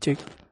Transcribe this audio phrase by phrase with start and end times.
[0.00, 0.47] 这个。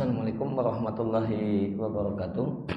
[0.00, 2.72] Assalamualaikum warahmatullahi wabarakatuh.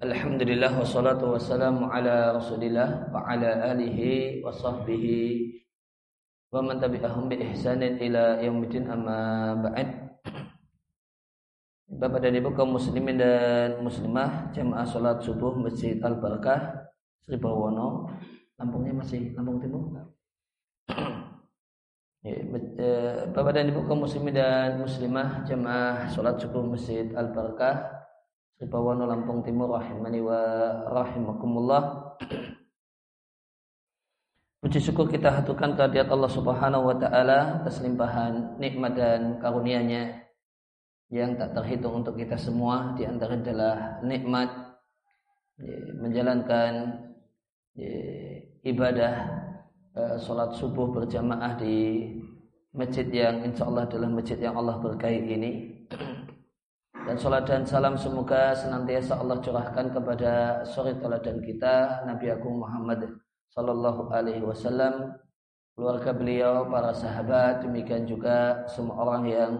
[0.00, 5.52] Alhamdulillah wassalatu wassalamu ala Rasulillah wa ala alihi wa sahbihi
[6.48, 9.20] wa man tabi'ahum bi ihsanin ila yaumil amma
[9.68, 10.16] ba'd.
[11.92, 16.88] Bapak dan Ibu kaum muslimin dan muslimah jamaah salat subuh Masjid Al Barakah
[17.20, 18.08] Sri Bawono.
[18.56, 20.08] Lampungnya masih Lampung Timur.
[22.26, 28.02] Ya, eh, Bapak dan Ibu kaum muslimin dan muslimah jemaah salat subuh Masjid Al Barakah
[28.58, 30.42] Sipawono Lampung Timur rahimani wa
[30.90, 31.82] rahimakumullah.
[34.58, 40.26] Puji syukur kita hatukan kehadirat Allah Subhanahu wa taala atas limpahan nikmat dan karunia-Nya
[41.14, 44.50] yang tak terhitung untuk kita semua di antara adalah nikmat
[45.62, 47.06] ya, menjalankan
[47.78, 47.94] ya,
[48.66, 49.14] ibadah
[49.96, 52.04] Eh, sholat subuh berjamaah di
[52.76, 55.52] masjid yang insya Allah adalah masjid yang Allah berkahi ini.
[56.92, 63.08] Dan sholat dan salam semoga senantiasa Allah curahkan kepada suri teladan kita Nabi Agung Muhammad
[63.56, 65.16] Sallallahu Alaihi Wasallam
[65.72, 69.52] keluarga beliau para sahabat demikian juga semua orang yang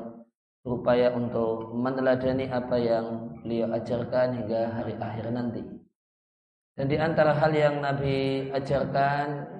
[0.60, 5.64] berupaya untuk meneladani apa yang beliau ajarkan hingga hari akhir nanti.
[6.76, 9.55] Dan di antara hal yang Nabi ajarkan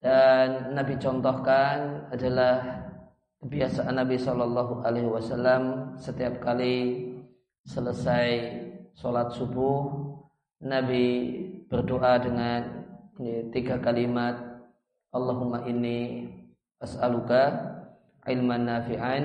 [0.00, 2.86] dan Nabi contohkan adalah
[3.40, 7.08] kebiasaan Nabi Shallallahu Alaihi Wasallam setiap kali
[7.64, 8.28] selesai
[8.96, 9.92] sholat subuh
[10.62, 11.36] Nabi
[11.68, 12.86] berdoa dengan
[13.52, 14.36] tiga kalimat
[15.12, 16.28] Allahumma inni
[16.80, 17.56] as'aluka
[18.28, 19.24] ilman nafi'an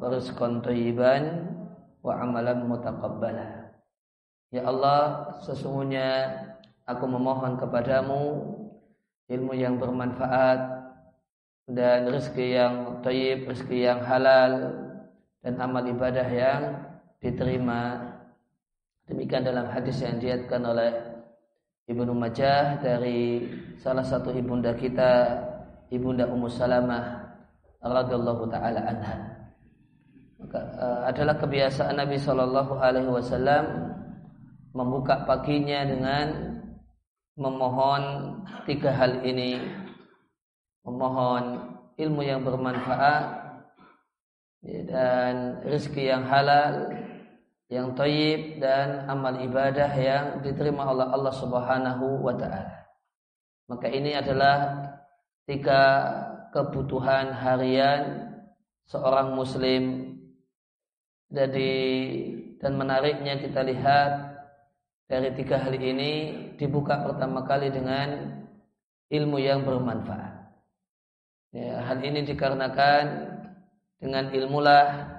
[0.00, 1.52] wa rizqan thayyiban
[2.00, 3.72] wa amalan mutaqabbala.
[4.54, 6.32] Ya Allah sesungguhnya
[6.86, 8.22] aku memohon kepadamu
[9.26, 10.60] ilmu yang bermanfaat
[11.66, 14.70] dan rezeki yang tayyib, rezeki yang halal
[15.42, 16.62] dan amal ibadah yang
[17.18, 18.14] diterima.
[19.06, 20.90] Demikian dalam hadis yang diatkan oleh
[21.86, 23.46] Ibnu Majah dari
[23.78, 25.38] salah satu ibunda kita,
[25.90, 27.22] Ibunda Ummu Salamah
[27.78, 29.16] radhiyallahu taala anha.
[30.42, 33.94] Maka uh, adalah kebiasaan Nabi Shallallahu alaihi wasallam
[34.74, 36.26] membuka paginya dengan
[37.36, 38.04] memohon
[38.64, 39.60] tiga hal ini
[40.82, 43.24] memohon ilmu yang bermanfaat
[44.64, 46.88] ya, dan rezeki yang halal
[47.66, 52.86] yang toyib dan amal ibadah yang diterima oleh Allah Subhanahu wa taala.
[53.66, 54.86] Maka ini adalah
[55.50, 55.82] tiga
[56.54, 58.32] kebutuhan harian
[58.86, 60.14] seorang muslim.
[61.26, 61.74] Jadi
[62.62, 64.10] dan menariknya kita lihat
[65.10, 68.40] dari tiga hal ini dibuka pertama kali dengan
[69.12, 70.34] ilmu yang bermanfaat.
[71.54, 73.04] Ya, hal ini dikarenakan
[74.02, 75.16] dengan ilmulah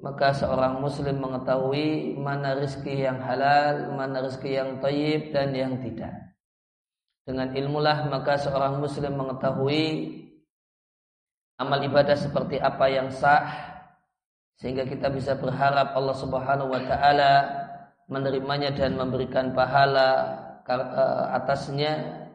[0.00, 6.32] maka seorang muslim mengetahui mana rezeki yang halal, mana rezeki yang tayyib dan yang tidak.
[7.28, 10.16] Dengan ilmulah maka seorang muslim mengetahui
[11.60, 13.76] amal ibadah seperti apa yang sah
[14.56, 17.32] sehingga kita bisa berharap Allah Subhanahu wa taala
[18.08, 20.40] menerimanya dan memberikan pahala
[21.34, 22.26] atasnya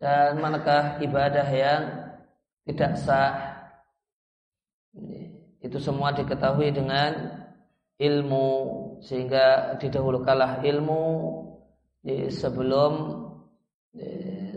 [0.00, 1.82] dan manakah ibadah yang
[2.66, 3.34] tidak sah
[5.62, 7.38] itu semua diketahui dengan
[8.00, 8.48] ilmu
[9.02, 11.04] sehingga didahulukanlah ilmu
[12.28, 12.92] sebelum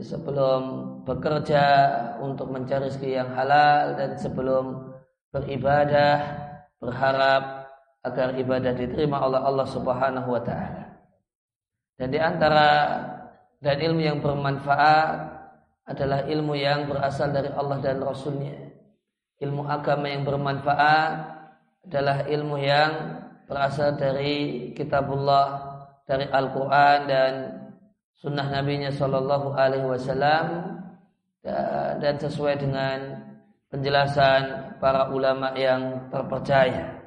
[0.01, 0.61] sebelum
[1.05, 1.65] bekerja
[2.23, 4.95] untuk mencari rezeki yang halal dan sebelum
[5.29, 6.17] beribadah
[6.79, 7.69] berharap
[8.05, 10.85] agar ibadah diterima oleh Allah Subhanahu wa taala.
[11.97, 12.67] Dan di antara
[13.65, 15.41] dan ilmu yang bermanfaat
[15.89, 18.53] adalah ilmu yang berasal dari Allah dan Rasulnya.
[19.41, 21.13] Ilmu agama yang bermanfaat
[21.89, 22.91] adalah ilmu yang
[23.49, 25.65] berasal dari kitabullah,
[26.05, 27.33] dari Al-Quran dan
[28.13, 30.45] sunnah nabinya Shallallahu Alaihi Wasallam
[31.97, 32.97] dan sesuai dengan
[33.73, 37.01] penjelasan para ulama yang terpercaya.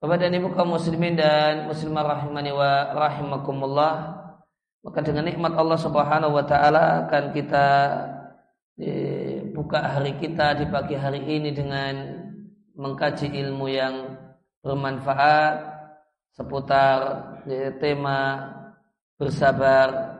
[0.00, 4.17] Bapak dan Ibu kaum muslimin dan muslimah rahimani wa rahimakumullah
[4.82, 7.66] maka dengan nikmat Allah Subhanahu wa taala akan kita
[8.78, 11.94] eh, buka hari kita di pagi hari ini dengan
[12.78, 13.94] mengkaji ilmu yang
[14.62, 15.54] bermanfaat
[16.34, 16.98] seputar
[17.50, 18.54] eh, tema
[19.18, 20.14] bersabar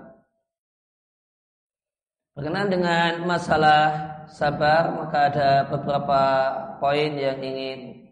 [2.34, 3.82] berkenaan dengan masalah
[4.26, 6.22] sabar maka ada beberapa
[6.82, 8.10] poin yang ingin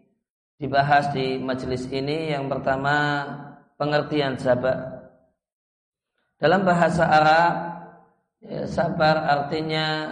[0.57, 3.23] dibahas di majelis ini yang pertama
[3.77, 4.96] pengertian sabar.
[6.37, 7.53] Dalam bahasa Arab
[8.45, 10.05] ya, sabar artinya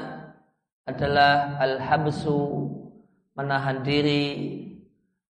[0.89, 2.65] adalah al-habsu
[3.38, 4.65] menahan diri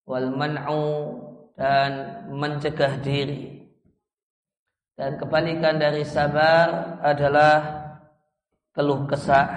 [0.08, 1.20] wal man'u
[1.60, 3.68] dan mencegah diri.
[4.96, 7.56] Dan kebalikan dari sabar adalah
[8.72, 9.52] keluh kesah.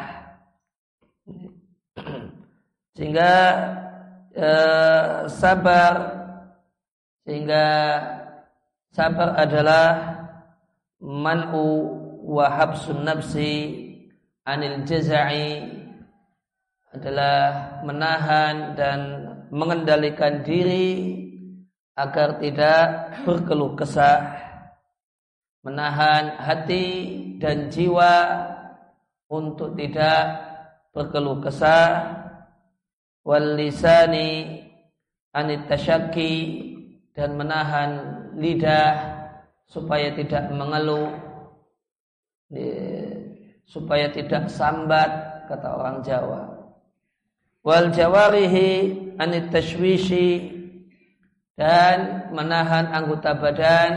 [2.99, 3.33] Sehingga
[4.35, 5.95] eh, sabar
[7.23, 7.66] sehingga
[8.90, 10.18] sabar adalah
[10.99, 11.67] man'u
[12.26, 13.55] wa habsun nafsi
[14.43, 15.78] anil jaza'i
[16.90, 19.00] adalah menahan dan
[19.52, 21.25] mengendalikan diri
[21.99, 22.87] agar tidak
[23.26, 24.38] berkeluh kesah,
[25.67, 26.87] menahan hati
[27.43, 28.14] dan jiwa
[29.28, 30.23] untuk tidak
[30.95, 32.19] berkeluh kesah,
[33.26, 34.62] wal lisani
[35.35, 36.35] anit tasyaki
[37.12, 37.90] dan menahan
[38.38, 39.17] lidah
[39.68, 41.12] supaya tidak mengeluh,
[43.68, 46.42] supaya tidak sambat kata orang Jawa.
[47.60, 49.52] Wal jawarihi anit
[51.58, 53.92] dan menahan anggota badan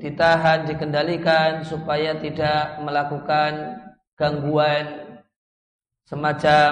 [0.00, 3.82] ditahan dikendalikan supaya tidak melakukan
[4.14, 5.18] gangguan
[6.06, 6.70] semacam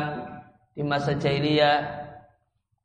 [0.72, 1.97] di masa jahiliyah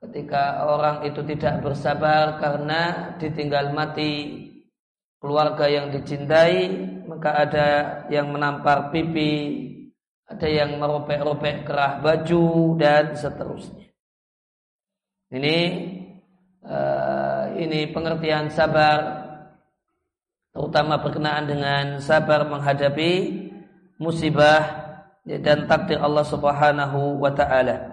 [0.04, 4.46] ketika orang itu tidak bersabar karena ditinggal mati
[5.24, 6.76] keluarga yang dicintai
[7.08, 7.68] maka ada
[8.12, 9.64] yang menampar pipi
[10.28, 13.88] ada yang meropek-ropek kerah baju dan seterusnya
[15.32, 15.58] ini
[16.68, 19.24] uh, ini pengertian sabar
[20.52, 23.12] terutama berkenaan dengan sabar menghadapi
[23.98, 24.84] musibah
[25.24, 27.93] dan takdir Allah Subhanahu wa taala.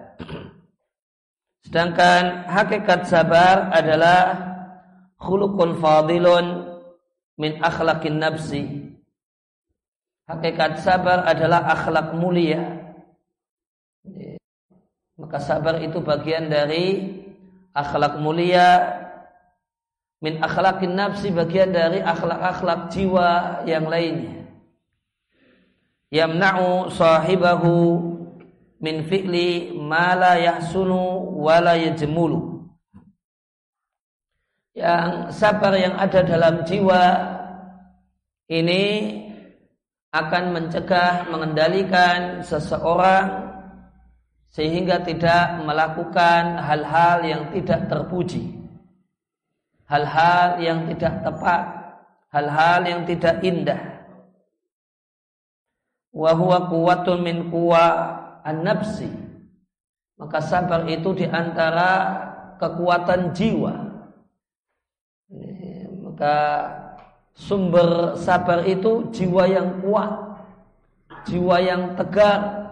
[1.67, 4.37] Sedangkan hakikat sabar adalah
[5.21, 6.76] khuluqun fadilun
[7.37, 8.64] min akhlaqin nafsi.
[10.31, 12.81] Hakikat sabar adalah akhlak mulia.
[15.21, 17.19] Maka sabar itu bagian dari
[17.76, 19.00] akhlak mulia
[20.21, 24.45] min akhlakin nafsi bagian dari akhlak-akhlak jiwa yang lainnya
[26.12, 28.10] yamna'u sahibahu
[28.81, 32.65] min fi'li ma la yahsunu wa la yajmulu
[34.73, 37.03] yang sabar yang ada dalam jiwa
[38.49, 38.83] ini
[40.11, 43.51] akan mencegah mengendalikan seseorang
[44.51, 48.59] sehingga tidak melakukan hal-hal yang tidak terpuji,
[49.87, 51.63] hal-hal yang tidak tepat,
[52.35, 54.03] hal-hal yang tidak indah.
[56.11, 59.09] Wa huwa quwwatun min quwa an-nafsi.
[60.21, 61.91] Maka sabar itu di antara
[62.61, 63.73] kekuatan jiwa.
[66.05, 66.37] Maka
[67.33, 70.13] sumber sabar itu jiwa yang kuat,
[71.25, 72.69] jiwa yang tegar,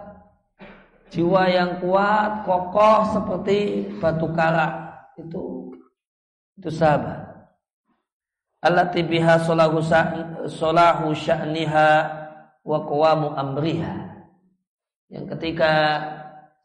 [1.09, 5.73] jiwa yang kuat, kokoh seperti batu kara itu
[6.53, 7.49] itu sahabat.
[8.61, 9.79] Allati biha solahu
[11.15, 11.89] sya'niha
[12.61, 14.18] wa qawamu amriha.
[15.09, 15.73] Yang ketika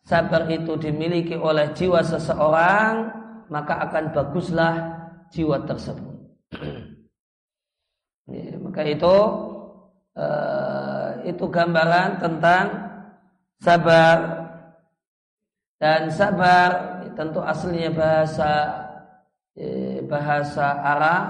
[0.05, 3.09] sabar itu dimiliki oleh jiwa seseorang,
[3.49, 4.75] maka akan baguslah
[5.33, 6.17] jiwa tersebut.
[8.29, 9.17] ya, maka itu
[10.21, 12.67] uh, itu gambaran tentang
[13.65, 14.17] sabar
[15.81, 16.71] dan sabar
[17.17, 18.53] tentu aslinya bahasa
[19.57, 21.25] eh, bahasa Arab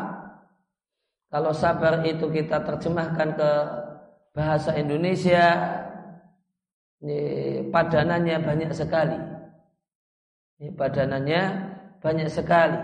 [1.29, 3.51] kalau sabar itu kita terjemahkan ke
[4.35, 5.83] bahasa Indonesia
[7.05, 7.21] ini
[7.69, 9.21] padanannya banyak sekali
[10.57, 11.43] ini padanannya
[12.01, 12.81] banyak sekali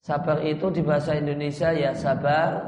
[0.00, 2.64] sabar itu di bahasa Indonesia ya sabar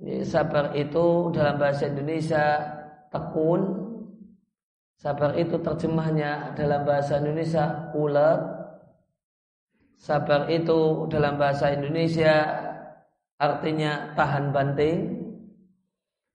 [0.00, 2.56] ini sabar itu dalam bahasa Indonesia
[3.12, 3.84] tekun
[5.04, 8.40] Sabar itu terjemahnya dalam bahasa Indonesia ulet.
[10.00, 12.32] Sabar itu dalam bahasa Indonesia
[13.40, 15.23] artinya tahan banting.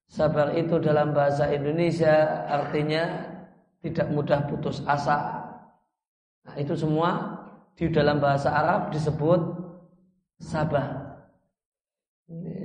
[0.09, 3.29] Sabar itu dalam bahasa Indonesia artinya
[3.85, 5.45] tidak mudah putus asa.
[6.49, 7.37] Nah, itu semua
[7.77, 9.37] di dalam bahasa Arab disebut
[10.41, 11.21] sabar.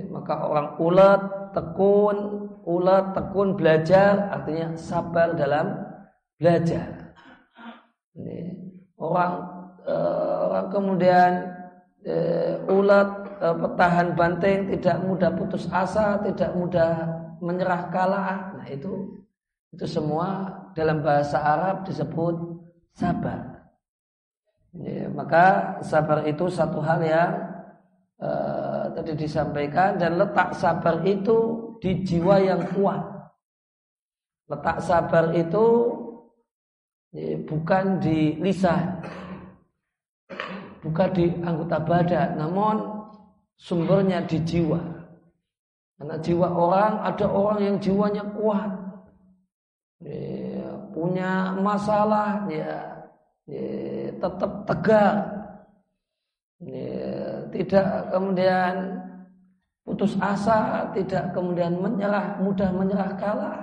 [0.09, 1.21] Maka orang ulet,
[1.53, 2.17] tekun,
[2.65, 5.85] ulet, tekun belajar artinya sabar dalam
[6.41, 7.13] belajar.
[8.97, 9.33] Orang
[9.85, 11.31] uh, orang kemudian
[12.09, 18.55] uh, ulat uh, petahan banteng tidak mudah putus asa, tidak mudah menyerah kalah.
[18.59, 19.23] Nah itu
[19.75, 22.35] itu semua dalam bahasa Arab disebut
[22.95, 23.67] sabar.
[24.75, 27.31] Ya, maka sabar itu satu hal yang
[28.19, 31.37] uh, tadi disampaikan dan letak sabar itu
[31.79, 33.03] di jiwa yang kuat.
[34.51, 35.65] Letak sabar itu
[37.47, 38.99] bukan di lisan
[40.85, 42.75] bukan di anggota badan, namun
[43.57, 44.77] sumbernya di jiwa.
[45.95, 48.71] Karena jiwa orang ada orang yang jiwanya kuat,
[50.03, 52.99] ya, punya masalah, ya,
[53.47, 55.15] ya tetap tegar,
[56.59, 56.99] ya,
[57.55, 58.73] tidak kemudian
[59.87, 63.59] putus asa, tidak kemudian menyerah, mudah menyerah kalah.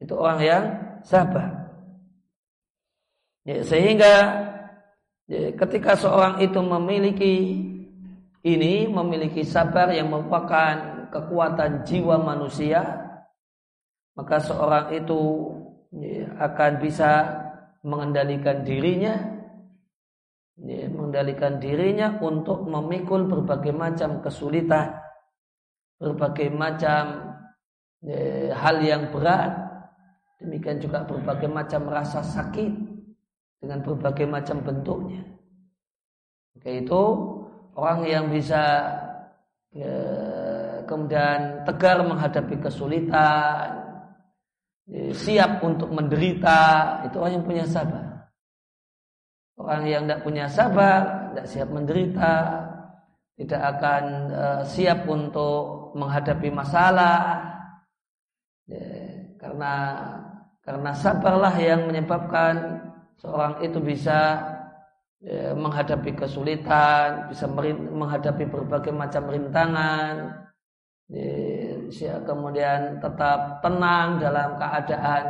[0.00, 0.64] Itu orang yang
[1.04, 1.68] sabar.
[3.44, 4.14] Ya, sehingga
[5.28, 7.34] ya, ketika seorang itu memiliki
[8.40, 12.82] ini, memiliki sabar yang merupakan kekuatan jiwa manusia,
[14.16, 15.20] maka seorang itu
[15.92, 17.10] ya, akan bisa
[17.86, 19.14] mengendalikan dirinya,
[20.58, 24.96] ya, mengendalikan dirinya untuk memikul berbagai macam kesulitan,
[26.00, 27.34] berbagai macam
[28.00, 29.66] ya, hal yang berat,
[30.36, 32.72] Demikian juga berbagai macam rasa sakit
[33.60, 35.24] dengan berbagai macam bentuknya.
[36.56, 37.02] Oke itu
[37.72, 38.92] orang yang bisa
[40.86, 43.86] kemudian tegar menghadapi kesulitan,
[45.12, 46.60] siap untuk menderita,
[47.10, 48.06] itu orang yang punya sabar.
[49.58, 52.34] Orang yang tidak punya sabar, tidak siap menderita,
[53.36, 57.40] tidak akan uh, siap untuk menghadapi masalah,
[58.68, 58.84] ya,
[59.40, 59.72] karena
[60.60, 62.84] karena sabarlah yang menyebabkan
[63.16, 64.44] seorang itu bisa
[65.24, 67.48] ya, menghadapi kesulitan, bisa
[67.90, 70.45] menghadapi berbagai macam rintangan,
[72.26, 75.24] kemudian tetap tenang dalam keadaan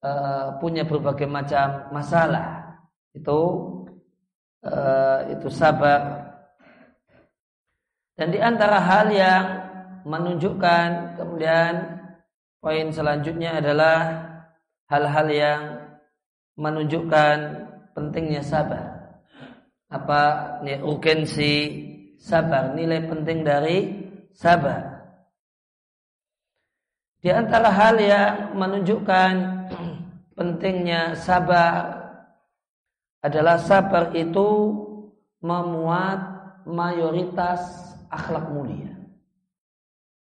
[0.00, 2.80] uh, punya berbagai macam masalah.
[3.12, 3.40] Itu
[4.64, 6.32] uh, itu sabar.
[8.16, 9.44] Dan di antara hal yang
[10.04, 11.72] menunjukkan kemudian
[12.60, 13.98] poin selanjutnya adalah
[14.90, 15.60] hal-hal yang
[16.56, 17.36] menunjukkan
[17.96, 19.16] pentingnya sabar.
[19.92, 20.20] Apa
[20.64, 21.84] ya, urgensi
[22.16, 23.78] sabar, nilai penting dari
[24.32, 24.91] sabar.
[27.22, 29.32] Di antara hal yang menunjukkan
[30.34, 32.02] pentingnya sabar
[33.22, 34.74] adalah sabar itu
[35.38, 36.18] memuat
[36.66, 37.62] mayoritas
[38.10, 38.90] akhlak mulia.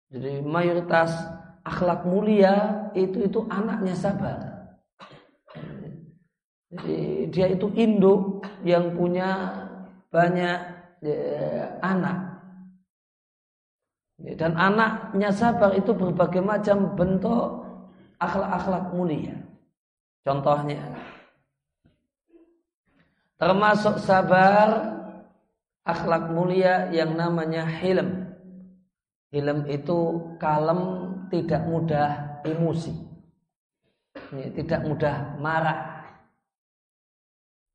[0.10, 1.14] Jadi mayoritas
[1.62, 4.38] akhlak mulia itu itu anaknya sabar.
[6.74, 9.54] Jadi dia itu induk yang punya
[10.10, 10.58] banyak
[11.06, 12.29] ya, anak.
[14.20, 17.64] Dan anaknya sabar itu berbagai macam bentuk
[18.20, 19.36] akhlak-akhlak mulia.
[20.28, 20.84] Contohnya,
[23.40, 25.00] termasuk sabar
[25.88, 28.28] akhlak mulia yang namanya hilm.
[29.32, 30.82] Hilm itu kalem,
[31.32, 32.92] tidak mudah emosi,
[34.34, 36.00] tidak mudah marah,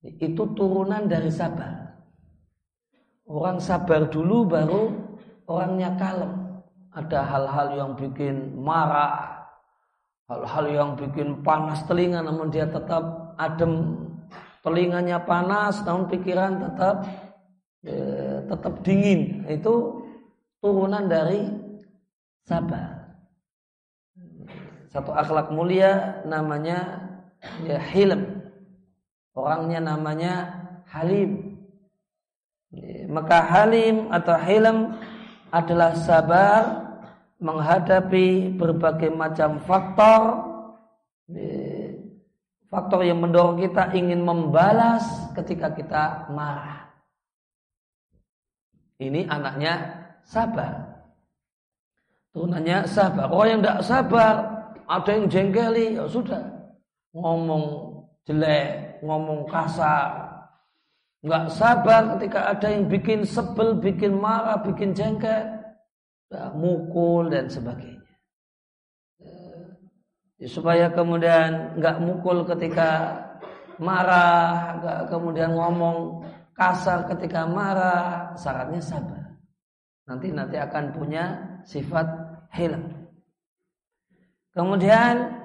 [0.04, 1.96] itu turunan dari sabar.
[3.24, 5.03] Orang sabar dulu baru
[5.48, 6.32] orangnya kalem.
[6.94, 9.44] Ada hal-hal yang bikin marah,
[10.30, 13.98] hal-hal yang bikin panas telinga namun dia tetap adem.
[14.64, 17.04] Telinganya panas namun pikiran tetap
[17.84, 19.44] eh, tetap dingin.
[19.44, 20.06] Itu
[20.64, 21.44] turunan dari
[22.48, 23.12] sabar.
[24.88, 27.02] Satu akhlak mulia namanya
[27.66, 28.44] ya hilm
[29.34, 30.34] Orangnya namanya
[30.86, 31.58] Halim.
[33.10, 34.94] Maka Halim atau Hilm
[35.54, 36.62] adalah sabar
[37.38, 40.50] menghadapi berbagai macam faktor
[42.74, 45.06] faktor yang mendorong kita ingin membalas
[45.38, 46.90] ketika kita marah.
[48.98, 49.74] Ini anaknya
[50.26, 51.06] sabar.
[52.34, 53.30] Turunannya sabar.
[53.30, 54.34] Orang yang tidak sabar,
[54.90, 56.42] ada yang jenggeli, ya sudah.
[57.14, 57.94] Ngomong
[58.26, 60.23] jelek, ngomong kasar,
[61.24, 65.56] nggak sabar ketika ada yang bikin sebel, bikin marah, bikin jengkel,
[66.28, 68.04] ya, mukul dan sebagainya.
[70.36, 73.16] Ya, supaya kemudian nggak mukul ketika
[73.80, 79.24] marah, nggak kemudian ngomong kasar ketika marah, syaratnya sabar.
[80.04, 81.24] Nanti nanti akan punya
[81.64, 82.04] sifat
[82.52, 83.08] hilang.
[84.52, 85.40] Kemudian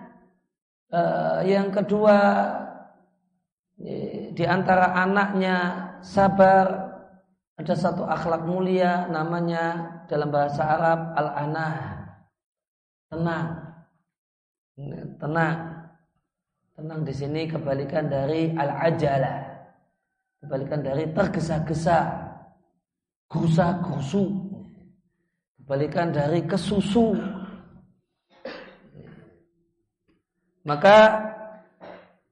[0.92, 2.18] eh, yang kedua
[4.40, 5.58] di antara anaknya
[6.00, 6.88] sabar
[7.60, 11.76] ada satu akhlak mulia namanya dalam bahasa Arab al-anah.
[13.12, 13.48] Tenang.
[15.20, 15.58] Tenang.
[16.72, 19.44] Tenang di sini kebalikan dari al-ajalah.
[20.40, 22.00] Kebalikan dari tergesa-gesa
[23.28, 24.24] gusa-gusu
[25.60, 27.12] kebalikan dari kesusu.
[30.64, 31.28] Maka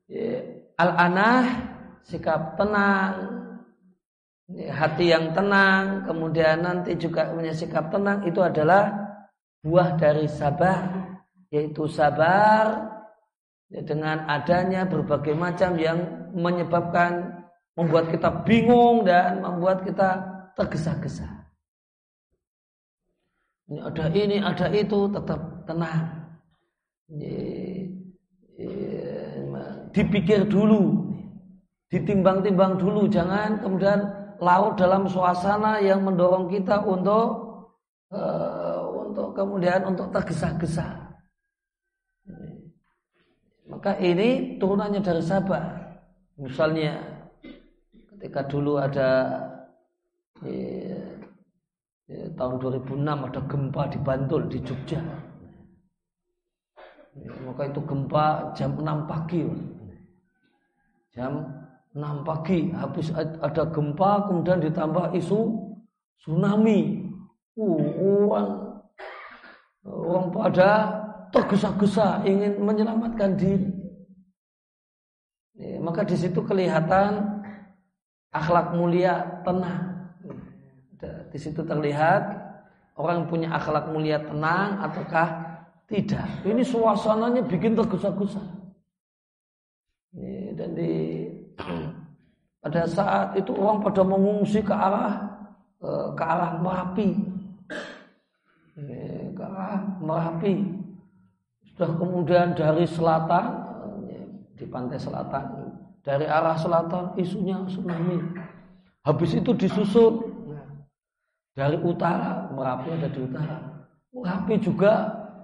[0.07, 1.73] ya, Al-anah
[2.07, 3.37] sikap tenang
[4.47, 8.95] hati yang tenang, kemudian nanti juga punya sikap tenang itu adalah
[9.59, 10.87] buah dari sabar,
[11.51, 12.95] yaitu sabar
[13.67, 15.99] dengan adanya berbagai macam yang
[16.31, 17.43] menyebabkan
[17.75, 20.23] membuat kita bingung dan membuat kita
[20.55, 21.27] tergesa-gesa.
[23.67, 26.23] Ini ada ini, ada itu, tetap tenang.
[29.91, 31.06] Dipikir dulu,
[31.87, 33.99] ditimbang-timbang dulu, jangan kemudian
[34.37, 37.27] laut dalam suasana yang mendorong kita untuk
[38.13, 41.07] uh, untuk kemudian untuk tergesa-gesa.
[43.67, 45.63] Maka ini turunannya dari sabar.
[46.39, 46.97] Misalnya
[48.15, 49.41] ketika dulu ada
[50.45, 51.01] ya,
[52.07, 55.01] ya, tahun 2006 ada gempa di Bantul di Jogja.
[57.17, 59.43] Maka itu gempa jam 6 pagi.
[61.11, 61.66] Jam
[61.97, 65.49] 6 pagi habis ada gempa kemudian ditambah isu
[66.21, 67.09] tsunami.
[67.57, 68.49] Uh, orang
[69.89, 70.69] orang pada
[71.33, 73.73] tergesa-gesa ingin menyelamatkan diri.
[75.57, 77.41] Ya, maka di situ kelihatan
[78.29, 80.13] akhlak mulia tenang.
[81.33, 82.29] Di situ terlihat
[82.93, 85.29] orang punya akhlak mulia tenang ataukah
[85.89, 86.29] tidak.
[86.45, 88.43] Ini suasananya bikin tergesa-gesa.
[90.57, 90.93] Dan di
[92.61, 95.13] pada saat itu orang pada mengungsi ke arah
[95.81, 97.09] eh, ke arah Merapi.
[98.77, 100.53] Ya, ke arah Merapi
[101.73, 103.65] sudah kemudian dari selatan
[104.57, 105.45] di pantai selatan
[106.01, 108.17] dari arah selatan isunya tsunami.
[109.03, 110.23] Habis itu disusul
[111.51, 113.57] dari utara Merapi ada di utara.
[114.15, 114.93] Merapi juga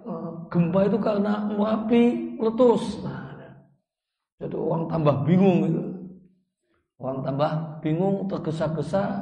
[0.08, 2.04] eh, gempa itu karena Merapi
[2.40, 3.04] meletus.
[3.04, 3.24] Nah,
[4.44, 5.83] jadi orang tambah bingung itu.
[7.02, 9.22] Orang tambah bingung tergesa-gesa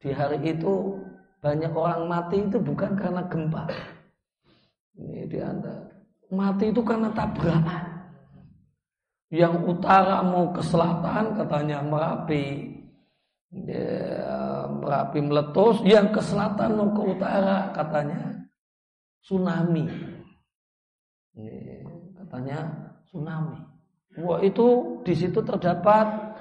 [0.00, 0.98] di hari itu
[1.42, 3.66] banyak orang mati itu bukan karena gempa.
[4.96, 5.92] Ini di antara
[6.32, 7.84] Mati itu karena tabrakan.
[9.28, 12.72] Yang utara mau ke selatan katanya Merapi.
[13.52, 15.84] Ya, Merapi meletus.
[15.84, 18.48] Yang ke selatan mau ke utara katanya
[19.20, 19.84] tsunami.
[21.36, 21.84] Ya,
[22.16, 22.58] katanya
[23.12, 23.60] tsunami.
[24.24, 26.31] Wah itu di situ terdapat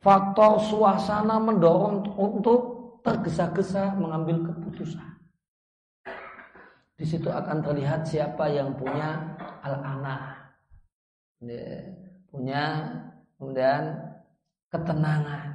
[0.00, 2.60] faktor suasana mendorong untuk
[3.04, 5.08] tergesa-gesa mengambil keputusan.
[6.96, 10.36] Di situ akan terlihat siapa yang punya al-ana.
[12.28, 12.64] Punya
[13.40, 13.96] kemudian
[14.68, 15.48] ketenangan.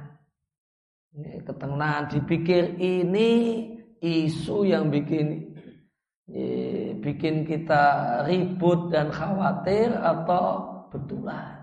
[1.46, 3.30] Ketenangan dipikir ini
[4.02, 5.54] isu yang bikin
[6.98, 7.84] bikin kita
[8.26, 11.55] ribut dan khawatir atau betulan.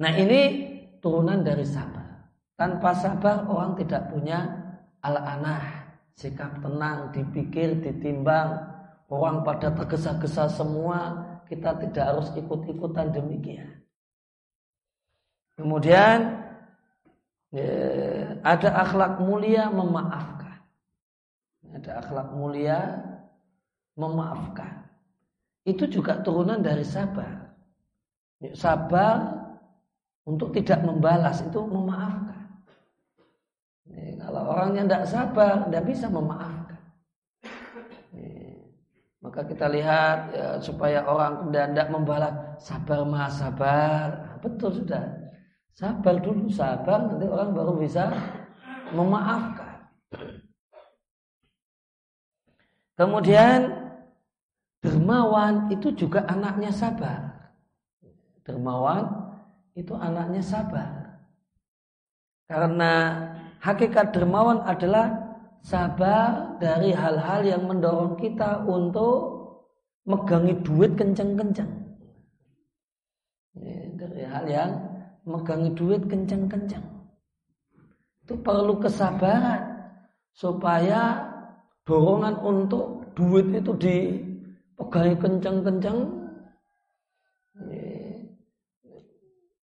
[0.00, 0.40] Nah ini
[1.04, 2.24] turunan dari sabar.
[2.56, 4.48] Tanpa sabar orang tidak punya
[5.04, 8.64] al-anah, sikap tenang, dipikir, ditimbang,
[9.12, 13.80] orang pada tergesa-gesa semua, kita tidak harus ikut-ikutan demikian.
[15.56, 16.40] Kemudian
[17.52, 17.72] ya,
[18.44, 20.64] ada akhlak mulia memaafkan.
[21.76, 22.78] Ada akhlak mulia
[23.96, 24.84] memaafkan.
[25.64, 27.52] Itu juga turunan dari sabar.
[28.40, 29.39] Ya, sabar
[30.30, 32.46] untuk tidak membalas itu memaafkan.
[34.20, 36.78] Kalau orangnya tidak sabar, tidak bisa memaafkan.
[39.20, 45.04] Maka kita lihat ya, supaya orang kemudian tidak membalas sabar mas sabar, betul sudah.
[45.76, 48.08] Sabar dulu sabar, nanti orang baru bisa
[48.96, 49.90] memaafkan.
[52.96, 53.76] Kemudian
[54.80, 57.52] dermawan itu juga anaknya sabar.
[58.44, 59.19] Dermawan
[59.74, 61.20] itu anaknya sabar.
[62.50, 62.92] Karena
[63.62, 65.14] hakikat dermawan adalah
[65.62, 69.38] sabar dari hal-hal yang mendorong kita untuk
[70.08, 71.70] megangi duit kenceng-kenceng.
[74.00, 74.70] Dari hal yang
[75.28, 76.82] megangi duit kenceng-kenceng.
[78.24, 79.94] Itu perlu kesabaran
[80.34, 81.28] supaya
[81.84, 86.19] dorongan untuk duit itu dipegangi kenceng-kenceng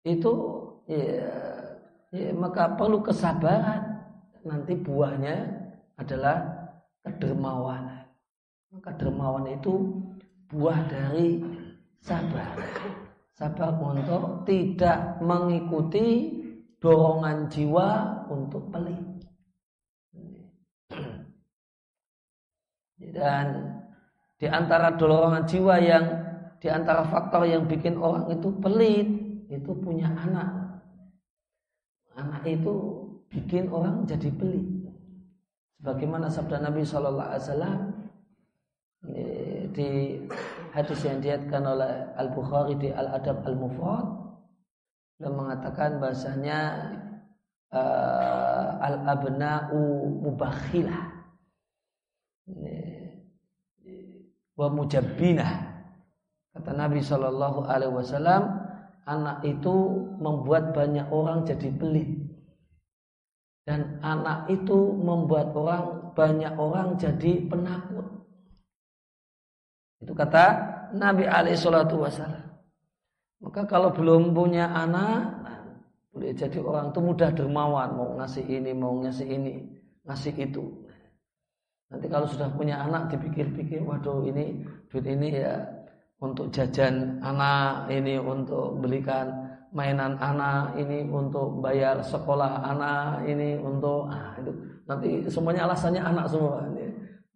[0.08, 0.34] itu
[0.88, 1.28] ya
[2.12, 4.00] ya, maka perlu kesabaran.
[4.48, 5.44] Nanti buahnya
[6.00, 6.40] adalah
[7.04, 8.08] kedermawanan.
[8.72, 9.92] Maka dermawan itu
[10.48, 11.44] buah dari
[12.00, 12.56] sabar.
[13.36, 16.32] Sabar untuk tidak mengikuti
[16.80, 19.04] dorongan jiwa untuk pelit.
[22.98, 23.78] Dan
[24.40, 26.06] di antara dorongan jiwa yang
[26.58, 30.80] di antara faktor yang bikin orang itu pelit itu punya anak.
[32.18, 32.74] Anak itu
[33.30, 34.66] bikin orang jadi pelit.
[35.78, 37.80] Sebagaimana sabda Nabi Shallallahu Alaihi Wasallam
[39.78, 39.90] di
[40.74, 44.08] hadis yang diatkan oleh Al Bukhari di Al Adab Al Mufrad
[45.22, 46.60] dan mengatakan bahasanya
[47.74, 49.82] uh, al abna'u
[50.22, 51.14] mubakhilah
[54.58, 55.52] wa mujabbinah
[56.58, 58.67] kata Nabi Shallallahu Alaihi Wasallam
[59.08, 59.76] anak itu
[60.20, 62.10] membuat banyak orang jadi pelit.
[63.64, 68.08] Dan anak itu membuat orang banyak orang jadi penakut.
[70.04, 70.46] Itu kata
[70.96, 72.48] Nabi alaihi salatu wasallam
[73.38, 75.46] maka kalau belum punya anak
[76.10, 77.90] boleh jadi orang itu mudah dermawan.
[77.94, 79.54] Mau ngasih ini mau ngasih ini
[80.10, 80.66] ngasih itu.
[81.94, 85.62] Nanti kalau sudah punya anak dipikir-pikir waduh ini duit ini ya
[86.18, 89.30] untuk jajan anak ini untuk belikan
[89.70, 94.52] mainan anak ini untuk bayar sekolah anak ini untuk ah, itu.
[94.90, 96.66] Nanti semuanya alasannya anak semua.
[96.74, 96.86] Ini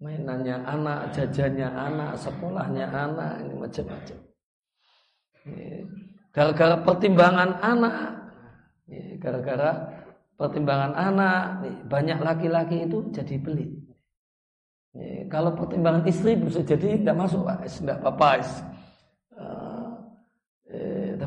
[0.01, 4.17] mainannya anak jajannya anak sekolahnya anak ini macam-macam.
[6.31, 7.95] Gara-gara pertimbangan anak
[9.21, 9.71] gara-gara
[10.39, 11.39] pertimbangan anak
[11.85, 13.71] banyak laki-laki itu jadi pelit.
[15.29, 18.29] Kalau pertimbangan istri bisa jadi tidak masuk tidak apa-apa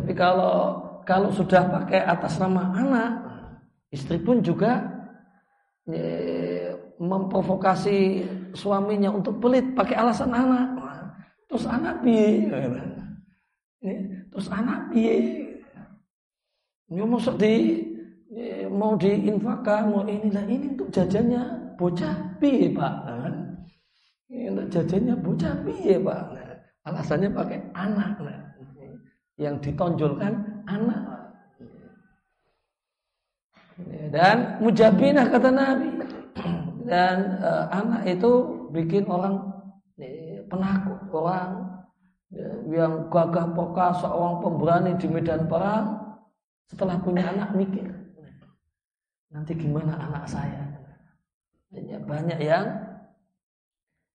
[0.04, 3.24] tapi kalau kalau sudah pakai atas nama anak,
[3.88, 4.84] istri pun juga
[5.88, 8.20] eh, memprovokasi
[8.52, 10.76] suaminya untuk pelit pakai alasan anak.
[11.48, 12.44] Terus anak bi,
[14.28, 15.08] terus anak bi,
[16.92, 17.54] mau di
[18.36, 22.94] eh, mau diinfakkan, mau inilah ini untuk jajannya bocah bi pak,
[24.28, 26.22] ini untuk jajannya bocah bi pak.
[26.84, 28.20] Alasannya pakai anak.
[29.36, 31.02] Yang ditonjolkan anak.
[34.14, 35.88] Dan mujabinah kata Nabi.
[36.84, 38.30] Dan e, anak itu
[38.70, 39.40] bikin orang
[39.96, 41.82] e, penakut, orang
[42.30, 46.04] e, yang gagah perkasa, seorang pemberani di medan perang
[46.68, 47.88] setelah punya anak mikir
[49.34, 50.62] nanti gimana anak saya
[52.06, 52.70] banyak yang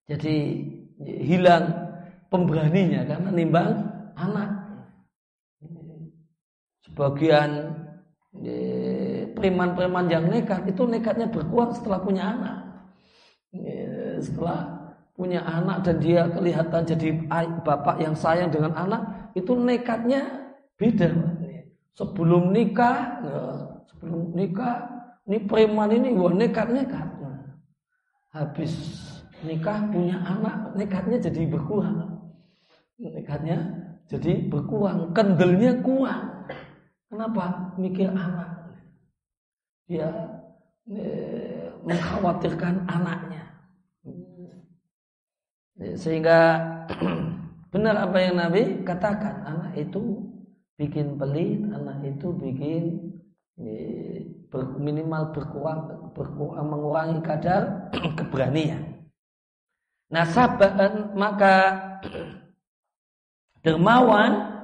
[0.07, 0.35] jadi
[1.03, 1.67] hilang
[2.31, 3.83] pemberaninya karena nimbang
[4.15, 4.49] anak
[6.99, 7.79] Sebagian
[9.39, 12.57] preman-preman yang nekat itu nekatnya berkurang setelah punya anak.
[14.19, 14.59] Setelah
[15.15, 17.23] punya anak dan dia kelihatan jadi
[17.63, 21.07] bapak yang sayang dengan anak, itu nekatnya beda.
[21.95, 23.23] Sebelum nikah,
[23.87, 24.83] sebelum nikah,
[25.23, 27.15] ini preman ini wah nekat-nekat.
[28.35, 28.75] Habis
[29.47, 32.27] nikah punya anak, nekatnya jadi berkurang.
[32.99, 36.35] Nekatnya jadi berkurang, kendelnya kurang.
[37.09, 37.73] Kenapa?
[37.81, 38.69] Mikir anak.
[39.89, 40.09] Dia
[40.93, 43.49] eh, mengkhawatirkan anaknya.
[45.97, 46.59] Sehingga
[47.73, 50.21] benar apa yang Nabi katakan, anak itu
[50.77, 52.83] bikin pelit, anak itu bikin
[53.57, 54.29] eh,
[54.77, 57.89] minimal berkurang, berkurang mengurangi kadar
[58.21, 59.01] keberanian.
[60.13, 60.77] Nah, sabar
[61.17, 61.55] maka
[63.65, 64.58] dermawan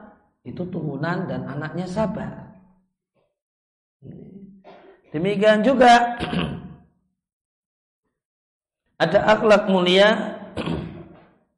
[0.45, 2.53] itu turunan dan anaknya sabar.
[5.09, 6.21] Demikian juga
[9.03, 10.37] ada akhlak mulia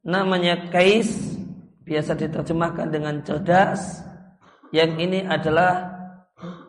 [0.08, 1.36] namanya kais
[1.84, 4.00] biasa diterjemahkan dengan cerdas
[4.72, 5.88] yang ini adalah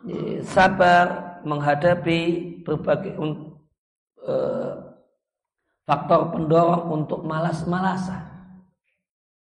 [0.04, 2.20] e, sabar menghadapi
[2.64, 4.72] berbagai uh,
[5.88, 8.20] faktor pendorong untuk malas-malasan.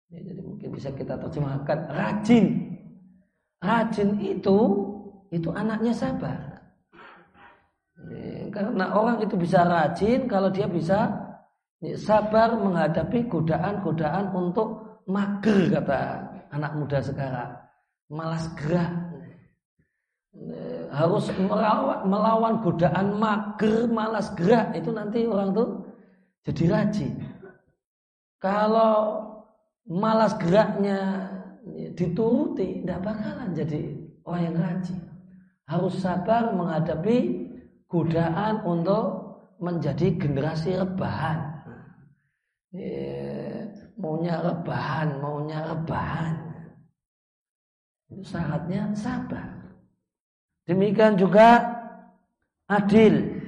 [0.07, 2.66] Jadi mungkin bisa kita terjemahkan rajin
[3.57, 4.57] Rajin itu
[5.33, 6.57] itu anaknya sabar.
[8.53, 11.11] Karena orang itu bisa rajin kalau dia bisa
[11.97, 16.21] sabar menghadapi godaan-godaan untuk mager kata
[16.53, 17.51] anak muda sekarang.
[18.07, 18.93] Malas gerak.
[20.93, 25.69] Harus melawan, melawan godaan mager, malas gerak itu nanti orang tuh
[26.47, 27.13] jadi rajin.
[28.37, 29.25] Kalau
[29.89, 31.25] malas geraknya
[31.95, 33.95] dituruti tidak bakalan jadi
[34.27, 35.07] orang yang rajin
[35.67, 37.47] harus sabar menghadapi
[37.91, 41.59] godaan untuk menjadi generasi rebahan.
[43.97, 46.35] Maunya rebahan maunya rebahan.
[48.23, 49.75] Syaratnya sabar.
[50.63, 51.67] Demikian juga
[52.71, 53.43] adil.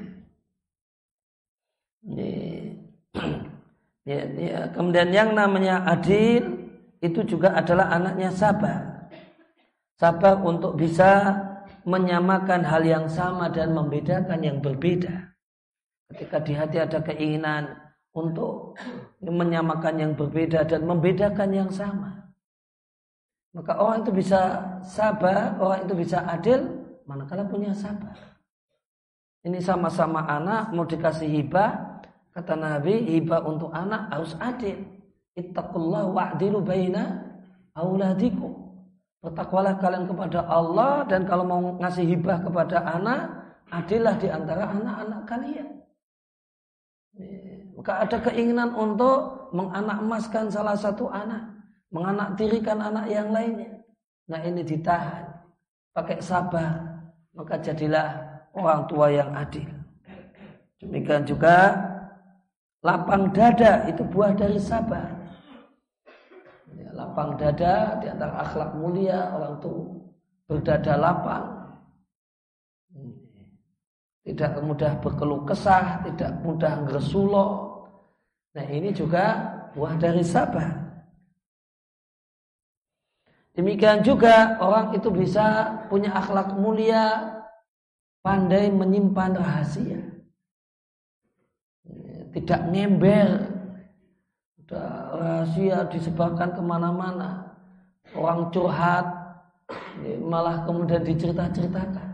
[2.04, 6.59] Ya, ya, kemudian yang namanya adil
[7.00, 9.10] itu juga adalah anaknya sabar.
[10.00, 11.36] Sabar untuk bisa
[11.88, 15.32] menyamakan hal yang sama dan membedakan yang berbeda.
[16.12, 17.76] Ketika di hati ada keinginan
[18.16, 18.76] untuk
[19.22, 22.20] menyamakan yang berbeda dan membedakan yang sama.
[23.54, 26.70] Maka orang itu bisa sabar, orang itu bisa adil,
[27.10, 28.14] manakala punya sabar.
[29.42, 32.02] Ini sama-sama anak mau dikasih hibah,
[32.36, 34.99] kata Nabi, hibah untuk anak harus adil.
[35.38, 37.30] Ittaqullah wa'dilu baina
[37.78, 38.56] auladikum.
[39.20, 43.28] Bertakwalah kalian kepada Allah dan kalau mau ngasih hibah kepada anak,
[43.68, 45.70] adillah di antara anak-anak kalian.
[47.76, 51.52] Maka ada keinginan untuk menganak emaskan salah satu anak,
[51.92, 53.84] menganak tirikan anak yang lainnya.
[54.32, 55.28] Nah ini ditahan,
[55.92, 56.80] pakai sabar,
[57.36, 58.24] maka jadilah
[58.56, 59.68] orang tua yang adil.
[60.80, 61.76] Demikian juga
[62.80, 65.19] lapang dada itu buah dari sabar
[66.94, 69.74] lapang dada di antara akhlak mulia orang itu
[70.50, 71.46] berdada lapang.
[74.26, 77.48] Tidak mudah berkeluh kesah tidak mudah ngeresulo
[78.50, 80.90] nah ini juga buah dari sabar.
[83.58, 87.36] Demikian juga orang itu bisa punya akhlak mulia
[88.24, 90.00] pandai menyimpan rahasia.
[92.30, 93.50] Tidak ngember
[95.20, 97.52] rahasia disebarkan ke mana-mana.
[98.16, 99.06] Orang curhat
[100.24, 102.10] malah kemudian dicerita-ceritakan.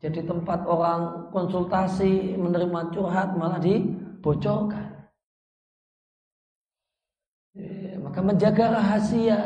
[0.00, 4.88] Jadi tempat orang konsultasi menerima curhat malah dibocorkan.
[8.00, 9.38] Maka menjaga rahasia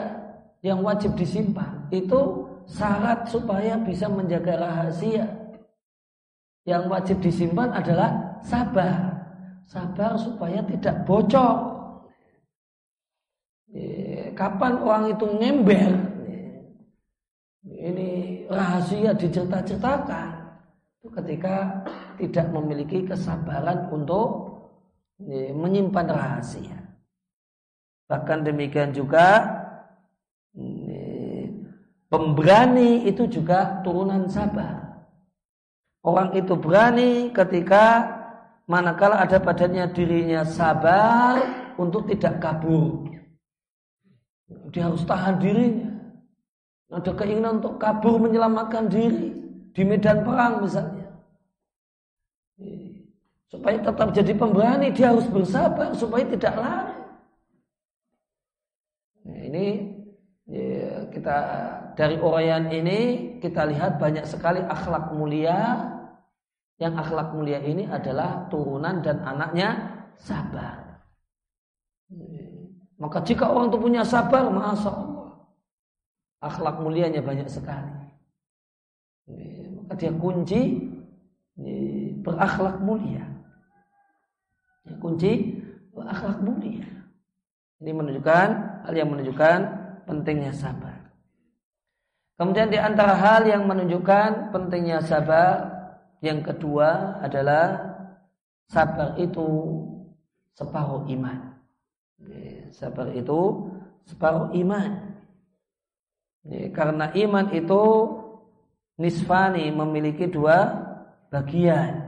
[0.63, 5.27] yang wajib disimpan itu syarat supaya bisa menjaga rahasia.
[6.65, 9.27] Yang wajib disimpan adalah sabar.
[9.67, 11.74] Sabar supaya tidak bocor.
[14.35, 15.93] Kapan orang itu ngember,
[17.65, 18.11] ini
[18.51, 20.31] rahasia dicerita-ceritakan.
[20.99, 21.87] Itu ketika
[22.19, 24.55] tidak memiliki kesabaran untuk
[25.55, 26.79] menyimpan rahasia.
[28.11, 29.47] Bahkan demikian juga
[32.11, 35.09] pemberani itu juga turunan sabar.
[36.05, 38.05] Orang itu berani ketika
[38.69, 41.41] manakala ada padanya dirinya sabar
[41.81, 43.09] untuk tidak kabur.
[44.49, 45.91] Dia harus tahan dirinya.
[46.93, 49.35] Ada keinginan untuk kabur menyelamatkan diri
[49.75, 51.11] di medan perang misalnya.
[53.51, 56.99] Supaya tetap jadi pemberani dia harus bersabar supaya tidak lari.
[59.25, 59.67] Nah, ini
[60.47, 61.39] ya, kita
[61.97, 62.99] dari uraian ini
[63.41, 65.89] kita lihat banyak sekali akhlak mulia
[66.77, 69.69] yang akhlak mulia ini adalah turunan dan anaknya
[70.19, 70.84] sabar.
[73.05, 75.45] Maka jika orang itu punya sabar, masa Allah.
[76.41, 77.93] Akhlak mulianya banyak sekali.
[79.77, 80.89] Maka dia kunci
[82.25, 83.29] berakhlak mulia.
[84.89, 85.61] Dia kunci
[85.93, 86.89] berakhlak mulia.
[87.85, 88.49] Ini menunjukkan
[88.89, 89.59] hal yang menunjukkan
[90.09, 91.13] pentingnya sabar.
[92.41, 95.77] Kemudian di antara hal yang menunjukkan pentingnya sabar
[96.25, 97.85] yang kedua adalah
[98.73, 99.45] sabar itu
[100.57, 101.54] separuh iman.
[102.75, 103.71] Sabar itu
[104.09, 105.15] separuh iman.
[106.75, 107.83] Karena iman itu
[109.01, 110.85] nisfani memiliki dua
[111.33, 112.05] bagian.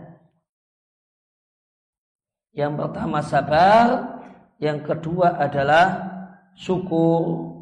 [2.56, 3.86] Yang pertama sabar,
[4.56, 6.08] yang kedua adalah
[6.56, 7.52] syukur.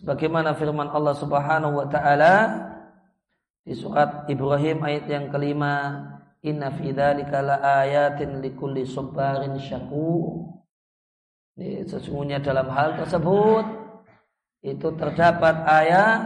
[0.00, 2.34] Sebagaimana firman Allah Subhanahu wa taala
[3.64, 6.04] di surat Ibrahim ayat yang kelima,
[6.44, 10.55] Inna fi dzalika laayatin likulli syakur.
[11.56, 13.64] Sesungguhnya dalam hal tersebut
[14.60, 16.20] itu terdapat ayat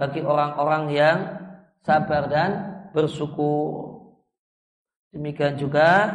[0.00, 1.18] bagi orang-orang yang
[1.84, 2.50] sabar dan
[2.96, 4.00] bersyukur.
[5.12, 6.10] Demikian juga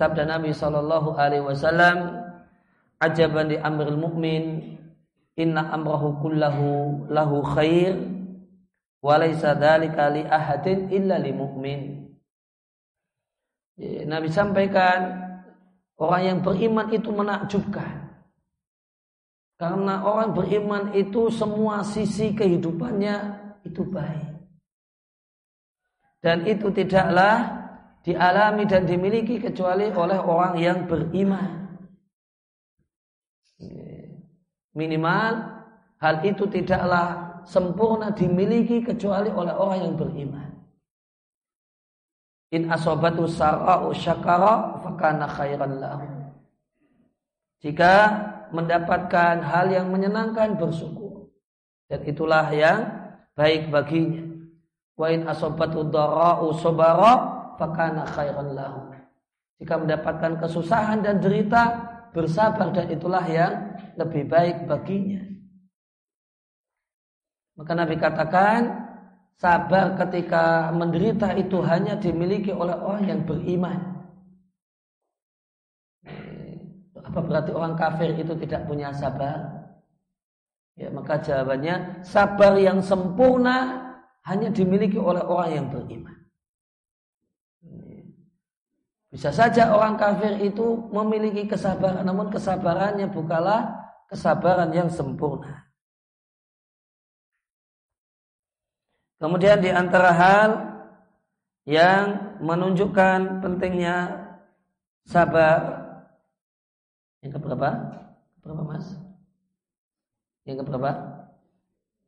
[0.00, 2.24] sabda Nabi Shallallahu Alaihi Wasallam,
[3.04, 4.74] ajaban di amril mukmin,
[5.36, 8.20] inna amrahu kullahu lahu khair
[9.00, 12.04] Walaysa dzalika li ahadin illa li mu'min.
[13.80, 15.16] Ya, Nabi sampaikan
[16.00, 18.08] orang yang beriman itu menakjubkan.
[19.60, 23.16] Karena orang beriman itu semua sisi kehidupannya
[23.68, 24.40] itu baik.
[26.24, 27.60] Dan itu tidaklah
[28.00, 31.68] dialami dan dimiliki kecuali oleh orang yang beriman.
[34.72, 35.32] Minimal
[36.00, 40.48] hal itu tidaklah sempurna dimiliki kecuali oleh orang yang beriman.
[42.50, 46.06] In asobatu sara'u syakara fakana khairan lahu.
[47.62, 47.94] Jika
[48.50, 51.30] mendapatkan hal yang menyenangkan bersyukur.
[51.90, 52.86] dan itulah yang
[53.34, 54.22] baik baginya.
[54.94, 57.12] Wa in asabatu dhara'u sabara
[57.58, 58.94] fakana khairan lahu.
[59.58, 65.20] Jika mendapatkan kesusahan dan derita, bersabar dan itulah yang lebih baik baginya.
[67.60, 68.60] Maka Nabi katakan,
[69.40, 73.80] sabar ketika menderita itu hanya dimiliki oleh orang yang beriman.
[77.00, 79.64] Apa berarti orang kafir itu tidak punya sabar?
[80.76, 83.80] Ya, maka jawabannya sabar yang sempurna
[84.28, 86.16] hanya dimiliki oleh orang yang beriman.
[89.10, 93.74] Bisa saja orang kafir itu memiliki kesabaran, namun kesabarannya bukanlah
[94.06, 95.69] kesabaran yang sempurna.
[99.20, 100.50] Kemudian di antara hal
[101.68, 104.16] yang menunjukkan pentingnya
[105.04, 105.76] sabar
[107.20, 107.68] yang keberapa?
[108.40, 108.96] Berapa mas?
[110.48, 110.90] Yang keberapa?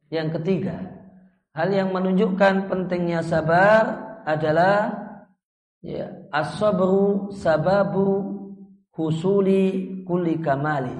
[0.08, 0.76] Yang ketiga,
[1.52, 4.96] hal yang menunjukkan pentingnya sabar adalah
[5.84, 8.40] ya as-sabru sababu
[8.96, 10.96] husuli kulli kamali.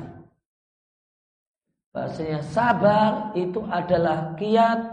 [1.93, 4.92] Bahasanya sabar itu adalah kiat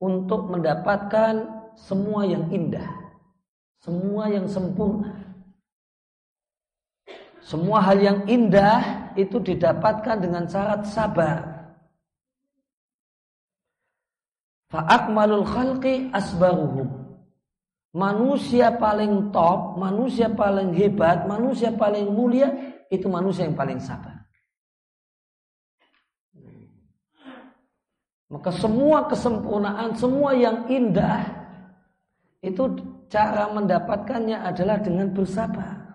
[0.00, 2.88] untuk mendapatkan semua yang indah,
[3.80, 5.26] semua yang sempurna.
[7.46, 11.38] Semua hal yang indah itu didapatkan dengan syarat sabar.
[14.66, 16.90] Fa'akmalul khalqi asbaruhum.
[17.94, 22.50] Manusia paling top, manusia paling hebat, manusia paling mulia,
[22.90, 24.15] itu manusia yang paling sabar.
[28.26, 31.22] Maka semua kesempurnaan, semua yang indah,
[32.42, 32.74] itu
[33.06, 35.86] cara mendapatkannya adalah dengan bersabar.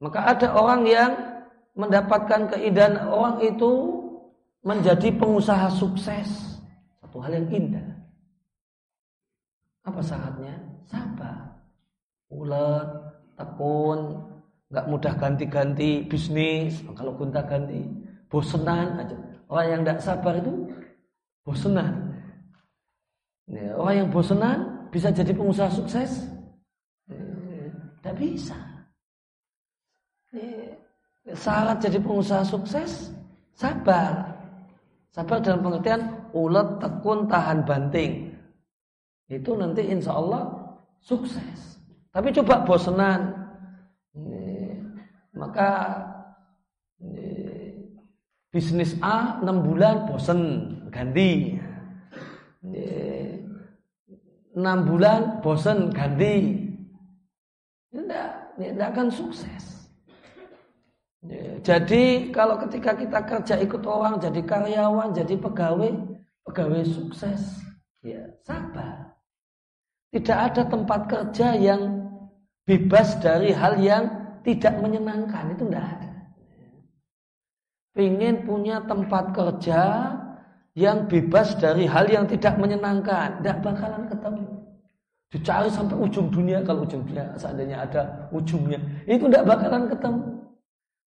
[0.00, 1.12] Maka ada orang yang
[1.76, 4.00] mendapatkan keindahan orang itu
[4.64, 6.56] menjadi pengusaha sukses.
[7.04, 7.88] Satu hal yang indah.
[9.84, 10.56] Apa syaratnya?
[10.88, 11.60] Sabar.
[12.32, 12.88] Ulet,
[13.36, 14.29] tekun,
[14.70, 16.78] nggak mudah ganti-ganti bisnis.
[16.94, 17.82] Kalau gonta ganti,
[18.30, 19.18] bosenan aja.
[19.50, 20.70] Orang yang tidak sabar itu
[21.42, 22.14] bosenan.
[23.50, 24.58] Ya, orang yang bosenan
[24.94, 26.30] bisa jadi pengusaha sukses?
[27.10, 28.54] Tidak bisa.
[31.34, 33.10] Syarat jadi pengusaha sukses
[33.58, 34.38] sabar.
[35.10, 38.30] Sabar dalam pengertian ulet, tekun, tahan banting.
[39.26, 40.46] Itu nanti insya Allah
[41.02, 41.82] sukses.
[42.14, 43.39] Tapi coba bosenan.
[45.40, 45.96] Maka
[48.52, 50.40] bisnis A 6 bulan bosen
[50.92, 51.56] ganti.
[52.60, 56.68] 6 bulan bosen ganti.
[57.88, 58.28] Tidak,
[58.60, 59.80] tidak akan sukses.
[61.20, 65.92] Ya, jadi kalau ketika kita kerja ikut orang jadi karyawan, jadi pegawai,
[66.48, 67.60] pegawai sukses,
[68.00, 69.20] ya sabar.
[70.10, 72.08] Tidak ada tempat kerja yang
[72.64, 74.04] bebas dari hal yang
[74.46, 76.10] tidak menyenangkan, itu tidak ada.
[77.98, 79.82] Ingin punya tempat kerja
[80.78, 84.46] yang bebas dari hal yang tidak menyenangkan, tidak bakalan ketemu.
[85.30, 88.02] Dicari sampai ujung dunia, kalau ujung dunia seandainya ada
[88.34, 90.22] ujungnya, itu tidak bakalan ketemu.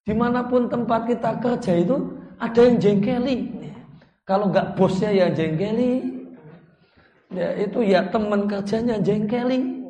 [0.04, 1.96] Di mana pun tempat kita kerja itu
[2.36, 3.38] ada yang jengkeli.
[4.28, 6.04] Kalau nggak bosnya yang jengkeli,
[7.32, 9.84] ya itu ya teman kerjanya jengkeli.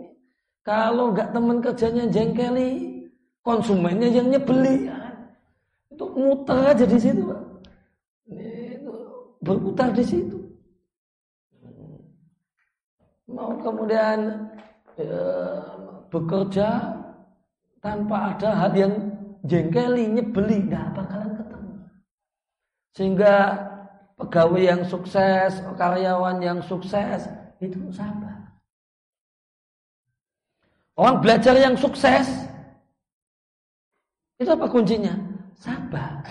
[0.62, 2.93] Kalau nggak teman kerjanya jengkeli,
[3.44, 4.90] konsumennya yang nyebeli.
[5.92, 7.42] Itu muter aja di situ, Pak.
[9.44, 10.40] Berputar di situ.
[13.28, 14.48] Mau kemudian
[14.96, 15.24] ya,
[16.08, 16.96] bekerja
[17.84, 18.94] tanpa ada hal yang
[19.44, 21.74] jengkeli, nyebeli, nggak bakalan ketemu.
[22.96, 23.36] Sehingga
[24.16, 27.28] pegawai yang sukses, karyawan yang sukses
[27.60, 28.54] itu sabar.
[30.94, 32.30] Orang belajar yang sukses
[34.44, 35.16] itu apa kuncinya?
[35.56, 36.22] Sabar.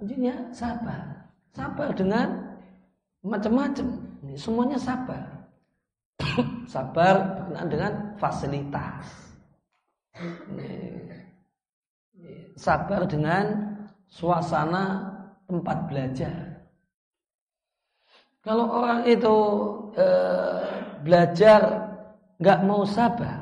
[0.00, 0.34] Kuncinya?
[0.50, 1.04] Sabar.
[1.52, 2.56] Sabar dengan
[3.20, 3.86] macam-macam.
[4.34, 5.44] Semuanya sabar.
[6.72, 7.14] sabar
[7.44, 9.32] berkenaan dengan fasilitas
[12.56, 13.74] sabar dengan
[14.06, 15.10] suasana
[15.48, 16.62] tempat belajar.
[18.42, 19.36] Kalau orang itu
[19.94, 20.06] e,
[21.06, 21.62] belajar
[22.42, 23.41] nggak mau sabar,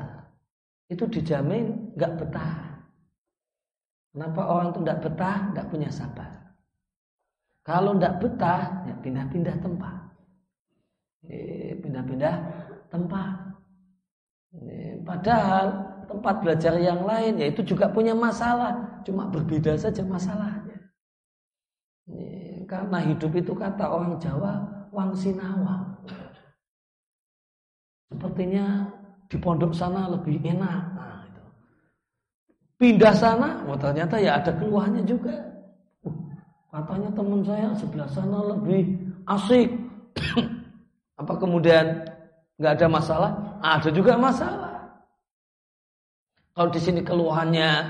[0.91, 2.83] itu dijamin nggak betah.
[4.11, 6.51] Kenapa orang itu nggak betah, nggak punya sabar?
[7.63, 9.95] Kalau nggak betah, ya pindah-pindah tempat.
[11.79, 12.35] Pindah-pindah
[12.91, 13.33] tempat.
[15.07, 15.65] Padahal
[16.11, 20.91] tempat belajar yang lain, ya itu juga punya masalah, cuma berbeda saja masalahnya.
[22.67, 24.59] Karena hidup itu kata orang Jawa,
[24.91, 26.03] wang sinawang.
[28.11, 28.91] Sepertinya
[29.31, 30.83] di pondok sana lebih enak.
[30.91, 31.43] Nah, itu.
[32.75, 35.31] Pindah sana, oh ternyata ya ada keluhannya juga.
[36.03, 36.11] Uh,
[36.75, 38.99] katanya teman saya sebelah sana lebih
[39.31, 39.71] asik.
[41.23, 42.03] Apa kemudian
[42.59, 43.31] nggak ada masalah?
[43.63, 44.83] Ada juga masalah.
[46.51, 47.87] Kalau di sini keluhannya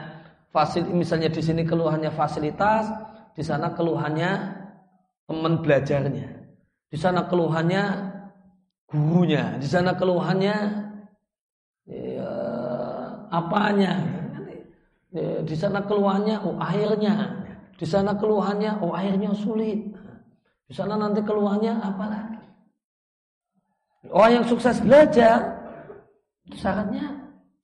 [0.54, 2.86] fasil, misalnya di sini keluhannya fasilitas,
[3.34, 4.62] di sana keluhannya
[5.26, 6.30] teman belajarnya.
[6.92, 7.84] Di sana keluhannya
[8.86, 10.91] gurunya, di sana keluhannya ya,
[13.32, 14.04] apanya.
[15.12, 17.44] Ya, di sana keluhannya oh airnya,
[17.76, 19.92] di sana keluhannya oh airnya sulit.
[20.72, 22.40] Di sana nanti keluhannya apa lagi?
[24.08, 25.52] Orang yang sukses belajar
[26.56, 27.12] syaratnya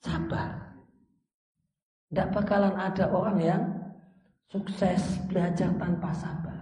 [0.04, 0.76] sabar.
[2.08, 3.64] Tidak bakalan ada orang yang
[4.52, 6.62] sukses belajar tanpa sabar.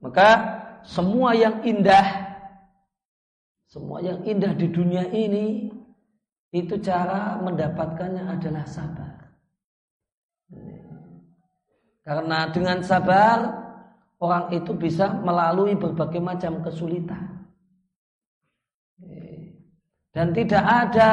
[0.00, 0.28] Maka
[0.84, 2.25] semua yang indah,
[3.66, 5.70] semua yang indah di dunia ini,
[6.54, 9.14] itu cara mendapatkannya adalah sabar.
[12.06, 13.38] Karena dengan sabar,
[14.22, 17.50] orang itu bisa melalui berbagai macam kesulitan.
[20.14, 21.10] Dan tidak ada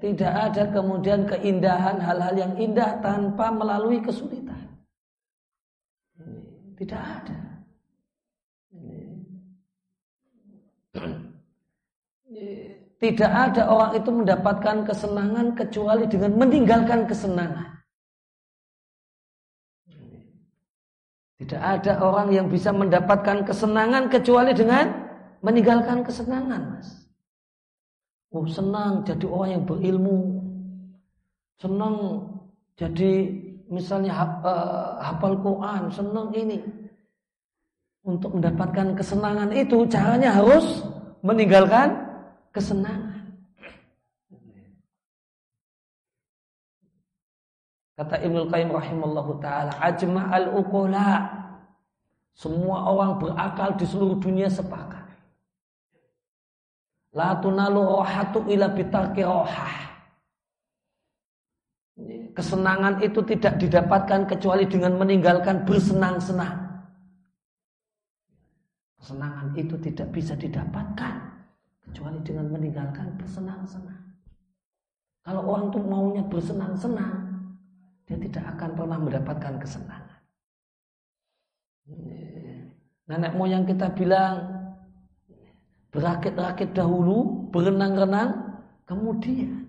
[0.00, 4.66] tidak ada kemudian keindahan hal-hal yang indah tanpa melalui kesulitan.
[6.80, 7.49] Tidak ada.
[13.00, 17.80] Tidak ada orang itu mendapatkan kesenangan kecuali dengan meninggalkan kesenangan.
[21.40, 24.92] Tidak ada orang yang bisa mendapatkan kesenangan kecuali dengan
[25.40, 27.08] meninggalkan kesenangan, Mas.
[28.30, 30.18] Oh senang jadi orang yang berilmu.
[31.56, 31.96] Senang
[32.76, 33.12] jadi
[33.72, 34.12] misalnya
[34.44, 36.60] uh, hafal Quran, senang ini.
[38.00, 40.80] Untuk mendapatkan kesenangan itu caranya harus
[41.20, 42.00] meninggalkan
[42.50, 43.20] kesenangan.
[48.00, 51.28] Kata Ibnu Qayyim rahimallahu taala, ajma'al uqula.
[52.32, 55.00] Semua orang berakal di seluruh dunia sepakat
[57.10, 59.90] La tunalu rohatu ila bitarki rohah.
[62.30, 66.59] Kesenangan itu tidak didapatkan kecuali dengan meninggalkan bersenang-senang.
[69.00, 71.14] Kesenangan itu tidak bisa didapatkan
[71.88, 74.00] kecuali dengan meninggalkan bersenang-senang.
[75.24, 77.16] Kalau orang itu maunya bersenang-senang,
[78.04, 80.20] dia tidak akan pernah mendapatkan kesenangan.
[83.10, 84.60] Nenek moyang kita bilang
[85.90, 89.66] Berakit-rakit dahulu, berenang-renang, kemudian.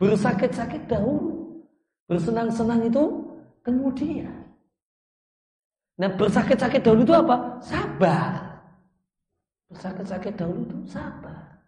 [0.00, 1.60] Bersakit-sakit dahulu,
[2.08, 3.04] bersenang-senang itu
[3.60, 4.32] kemudian.
[6.00, 7.60] Nah bersakit-sakit dahulu itu apa?
[7.60, 8.32] Sabar.
[9.68, 11.60] Bersakit-sakit dahulu itu sabar.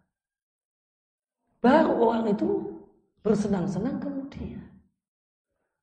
[1.61, 2.49] Baru orang itu
[3.21, 4.65] bersenang-senang kemudian.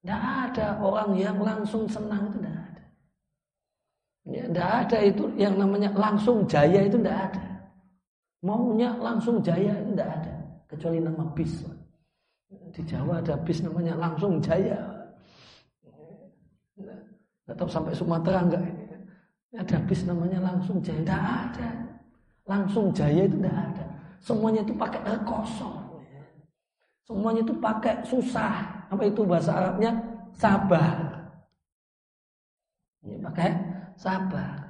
[0.01, 2.83] Tidak ada orang yang langsung senang itu tidak ada.
[4.29, 7.47] Ya, tidak ada itu yang namanya langsung jaya itu tidak ada.
[8.41, 10.35] Maunya langsung jaya tidak ada
[10.67, 11.63] kecuali nama bis.
[12.49, 14.98] Di Jawa ada bis namanya langsung jaya.
[17.55, 18.63] Tahu sampai Sumatera enggak.
[19.55, 21.01] Ada bis namanya langsung jaya.
[21.01, 21.69] Tidak ada.
[22.45, 23.85] Langsung jaya itu tidak ada.
[24.19, 25.69] Semuanya itu pakai rekoso.
[27.05, 28.53] Semuanya itu pakai susah.
[28.89, 29.91] Apa itu bahasa Arabnya?
[30.37, 30.97] Sabar.
[33.01, 33.49] Ini pakai
[33.97, 34.69] sabar.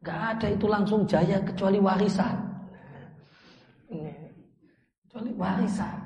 [0.00, 2.50] Gak ada itu langsung jaya kecuali warisan
[5.10, 5.98] kecuali warisan.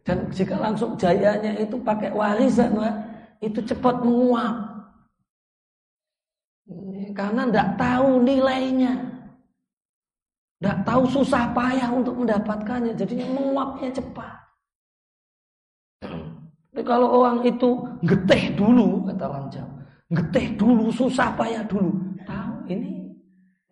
[0.00, 2.72] Dan jika langsung jayanya itu pakai warisan,
[3.44, 4.65] itu cepat menguap.
[7.16, 8.94] Karena tidak tahu nilainya.
[10.60, 12.92] Tidak tahu susah payah untuk mendapatkannya.
[12.92, 14.36] Jadinya menguapnya cepat.
[16.04, 19.48] Tapi kalau orang itu geteh dulu, kata orang.
[20.12, 21.96] Geteh dulu, susah payah dulu.
[22.28, 23.16] Tahu ini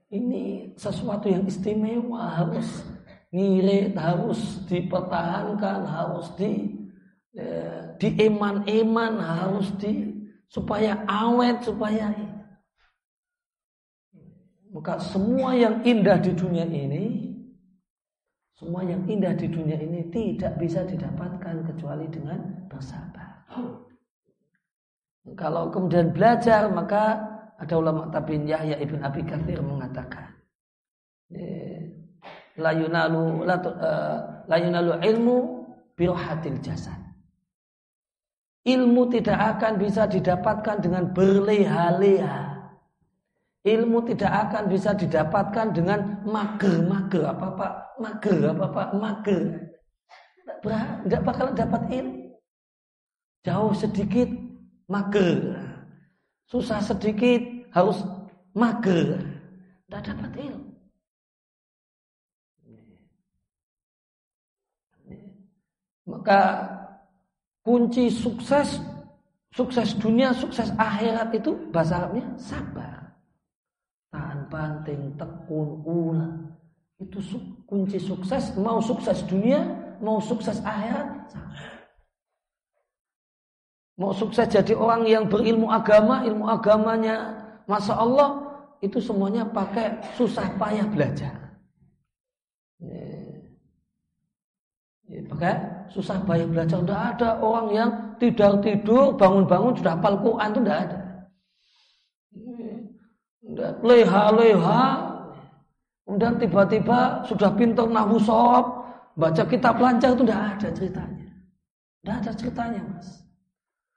[0.08, 2.86] ini sesuatu yang istimewa harus
[3.34, 6.70] ngirit harus dipertahankan, harus di
[7.34, 10.14] eh, di eman-eman, harus di
[10.46, 12.14] supaya awet, supaya
[14.74, 17.30] maka semua yang indah di dunia ini
[18.54, 22.38] semua yang indah di dunia ini tidak bisa didapatkan kecuali dengan
[22.70, 23.42] bersabar.
[25.34, 27.18] Kalau kemudian belajar maka
[27.58, 30.34] ada ulama tabiin Yahya ibn Abi Kathir mengatakan
[32.58, 35.36] la yunalu la, uh, yunalu ilmu
[35.98, 36.98] birohatil jasad.
[38.64, 42.43] Ilmu tidak akan bisa didapatkan dengan berleha-leha.
[43.64, 49.42] Ilmu tidak akan bisa didapatkan dengan mager-mager apa pak mager apa pak mager.
[50.60, 52.36] Tidak bakal dapat ilmu.
[53.40, 54.28] Jauh sedikit
[54.84, 55.56] mager.
[56.44, 57.40] Susah sedikit
[57.72, 58.04] harus
[58.52, 59.16] mager.
[59.88, 60.68] Tidak dapat ilmu.
[66.04, 66.40] Maka
[67.64, 68.76] kunci sukses
[69.56, 73.03] sukses dunia, sukses akhirat itu bahasa Arabnya sabar.
[74.48, 76.54] Banting, tekun, ulang.
[77.00, 77.18] Itu
[77.66, 79.60] kunci sukses, mau sukses dunia,
[79.98, 81.34] mau sukses akhirat.
[83.94, 87.38] Mau sukses jadi orang yang berilmu agama, ilmu agamanya
[87.70, 88.42] Masya Allah,
[88.82, 91.32] itu semuanya pakai susah payah belajar.
[95.08, 95.54] Ya, pakai
[95.94, 96.82] susah payah belajar.
[96.82, 101.03] Tidak ada orang yang tidur tidur bangun-bangun sudah hafal Quran itu tidak ada.
[103.84, 104.84] Leha-leha,
[106.04, 108.84] kemudian tiba-tiba sudah pintar nahu sob,
[109.14, 111.28] baca kitab lancar itu tidak ada ceritanya.
[112.02, 113.24] Tidak ada ceritanya mas.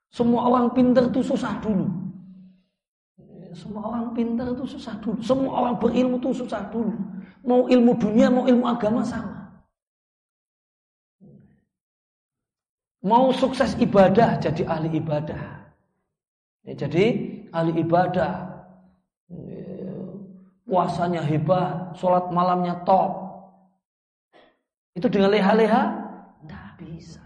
[0.08, 1.86] Semua orang pintar itu susah dulu.
[3.52, 5.18] Semua orang pintar itu susah dulu.
[5.20, 6.94] Semua orang berilmu itu susah dulu.
[7.44, 9.38] Mau ilmu dunia, mau ilmu agama sama.
[13.04, 15.70] Mau sukses ibadah, jadi ahli ibadah.
[16.66, 17.04] Ya, jadi
[17.54, 18.47] ahli ibadah.
[20.68, 23.16] Ya, puasanya hebat, sholat malamnya top.
[24.92, 25.96] Itu dengan leha-leha?
[26.44, 27.24] Tidak bisa.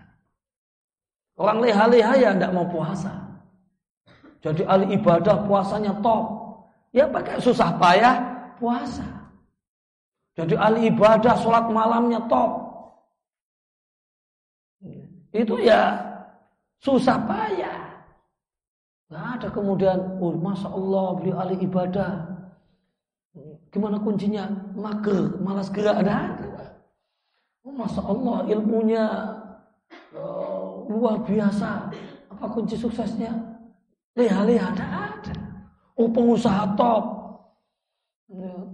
[1.34, 3.11] Orang leha-leha ya tidak mau puasa.
[4.47, 6.24] Jadi ahli ibadah puasanya top.
[6.95, 8.14] Ya pakai susah payah
[8.62, 9.07] puasa.
[10.38, 12.62] Jadi ahli ibadah sholat malamnya top
[15.32, 15.97] itu ya
[16.84, 17.80] susah payah.
[19.12, 22.32] Gak ada kemudian, oh masa Allah beli ahli ibadah.
[23.73, 24.53] Gimana kuncinya?
[24.77, 26.05] Mager, malas gerak.
[26.05, 26.37] Ada.
[27.64, 29.05] Oh, masa Allah ilmunya
[30.12, 31.89] uh, luar biasa.
[32.29, 33.33] Apa kunci suksesnya?
[34.12, 35.35] Leha-leha ada ada.
[35.97, 37.05] Oh pengusaha top.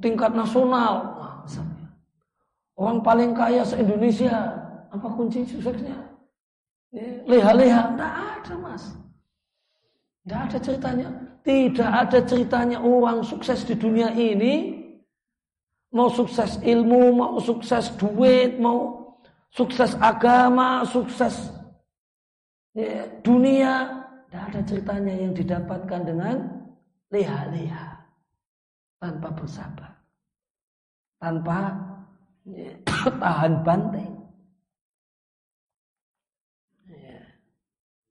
[0.03, 1.15] Tingkat nasional.
[2.79, 4.55] Orang paling kaya se-Indonesia.
[4.89, 5.95] Apa kunci suksesnya?
[7.29, 8.97] Leha-leha, tidak ada mas.
[10.25, 11.09] Tidak ada ceritanya.
[11.45, 14.78] Tidak ada ceritanya orang sukses di dunia ini.
[15.89, 19.09] Mau sukses ilmu, mau sukses duit, mau
[19.49, 21.49] sukses agama, sukses
[22.77, 24.05] ya, dunia.
[24.29, 26.37] Tidak ada ceritanya yang didapatkan dengan
[27.09, 27.97] leha-leha.
[29.01, 29.97] Tanpa bersabar.
[31.17, 31.73] Tanpa
[32.45, 32.73] ya,
[33.25, 34.19] tahan banting.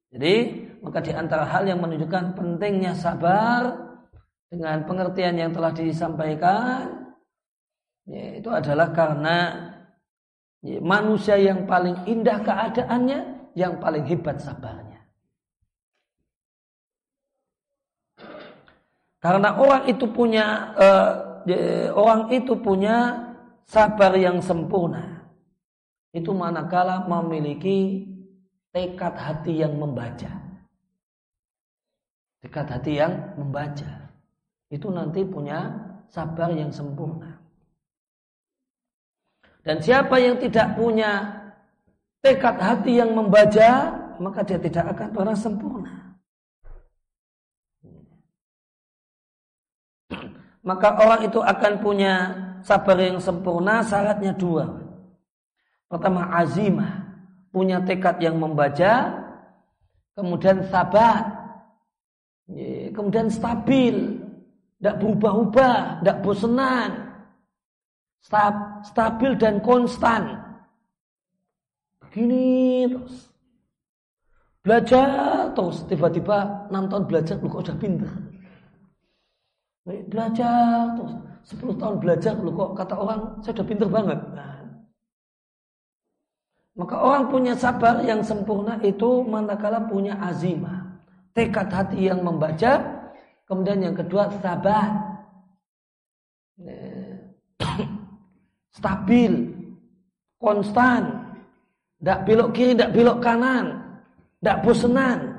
[0.08, 0.34] Jadi
[0.80, 3.76] maka di antara hal yang menunjukkan pentingnya sabar
[4.48, 7.07] dengan pengertian yang telah disampaikan
[8.08, 9.36] ya, itu adalah karena
[10.64, 14.98] ya, manusia yang paling indah keadaannya yang paling hebat sabarnya.
[19.18, 21.10] Karena orang itu punya uh,
[21.42, 23.28] ya, orang itu punya
[23.66, 25.26] sabar yang sempurna.
[26.14, 28.08] Itu manakala memiliki
[28.70, 30.30] tekad hati yang membaca.
[32.38, 34.14] Tekad hati yang membaca.
[34.70, 35.74] Itu nanti punya
[36.06, 37.37] sabar yang sempurna.
[39.68, 41.28] Dan siapa yang tidak punya
[42.24, 45.92] tekad hati yang membaca, maka dia tidak akan pernah sempurna.
[50.64, 52.14] Maka orang itu akan punya
[52.64, 54.72] sabar yang sempurna, syaratnya dua.
[55.84, 57.04] Pertama azimah,
[57.52, 59.20] punya tekad yang membaca,
[60.16, 61.28] kemudian sabar,
[62.96, 64.16] kemudian stabil,
[64.80, 67.07] tidak berubah-ubah, tidak bosenan,
[68.20, 70.36] stabil dan konstan.
[72.02, 73.28] Begini terus.
[74.64, 75.08] Belajar
[75.56, 78.10] terus, tiba-tiba 6 tahun belajar, lu kok udah pinter.
[79.86, 81.14] Belajar terus,
[81.56, 84.20] 10 tahun belajar, lu kok kata orang, saya udah pinter banget.
[84.36, 84.58] Nah,
[86.78, 91.02] maka orang punya sabar yang sempurna itu manakala punya azimah.
[91.34, 92.78] Tekad hati yang membaca.
[93.50, 95.18] Kemudian yang kedua sabar.
[98.78, 99.34] Stabil.
[100.38, 101.34] Konstan.
[101.98, 103.82] Tidak belok kiri, tidak belok kanan.
[104.38, 105.34] Tidak bosenan.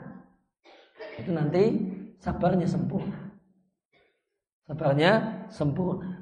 [1.15, 1.63] Itu nanti
[2.19, 3.15] sabarnya sempurna.
[4.67, 5.11] Sabarnya
[5.47, 6.19] sempurna.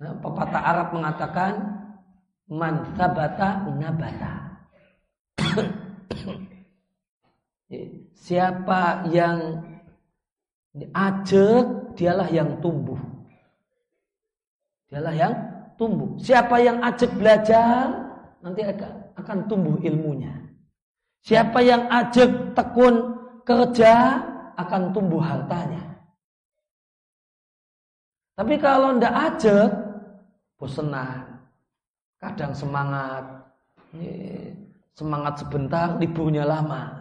[0.00, 1.52] Nah, pepatah Arab mengatakan
[2.48, 4.32] man sabata nabata.
[8.20, 9.60] Siapa yang
[10.92, 12.96] ajak, dialah yang tumbuh.
[14.90, 15.34] Dialah yang
[15.78, 16.18] tumbuh.
[16.18, 17.94] Siapa yang ajak belajar,
[18.42, 20.34] nanti akan, tumbuh ilmunya.
[21.22, 23.14] Siapa yang ajak tekun
[23.46, 24.18] kerja,
[24.58, 26.02] akan tumbuh hartanya.
[28.34, 29.70] Tapi kalau ndak ajak,
[30.58, 31.38] bosenan.
[32.20, 33.24] Kadang semangat,
[34.98, 36.98] semangat sebentar, liburnya lama.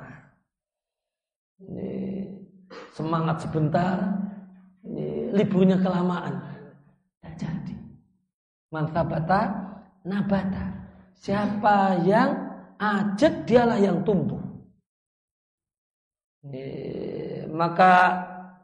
[2.93, 4.19] Semangat sebentar,
[5.31, 6.43] liburnya kelamaan.
[7.19, 7.75] Tidak jadi.
[8.69, 9.41] Mantabata,
[10.05, 10.65] nabata.
[11.19, 12.31] Siapa yang
[12.79, 14.39] ajak dialah yang tumbuh.
[17.51, 17.93] Maka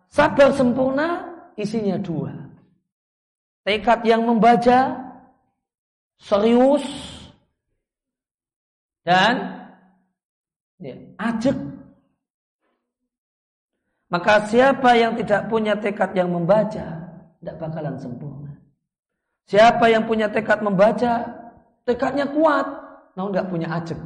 [0.08, 1.26] sabar sempurna
[1.60, 2.32] isinya dua.
[3.66, 4.94] Tekad yang membaca
[6.22, 6.86] serius
[9.04, 9.66] dan
[10.80, 11.58] ya, ajak
[14.16, 16.88] maka siapa yang tidak punya tekad yang membaca,
[17.42, 18.45] tidak bakalan sempurna.
[19.46, 21.22] Siapa yang punya tekad membaca,
[21.86, 22.66] tekadnya kuat,
[23.14, 24.00] namun tidak punya ajak.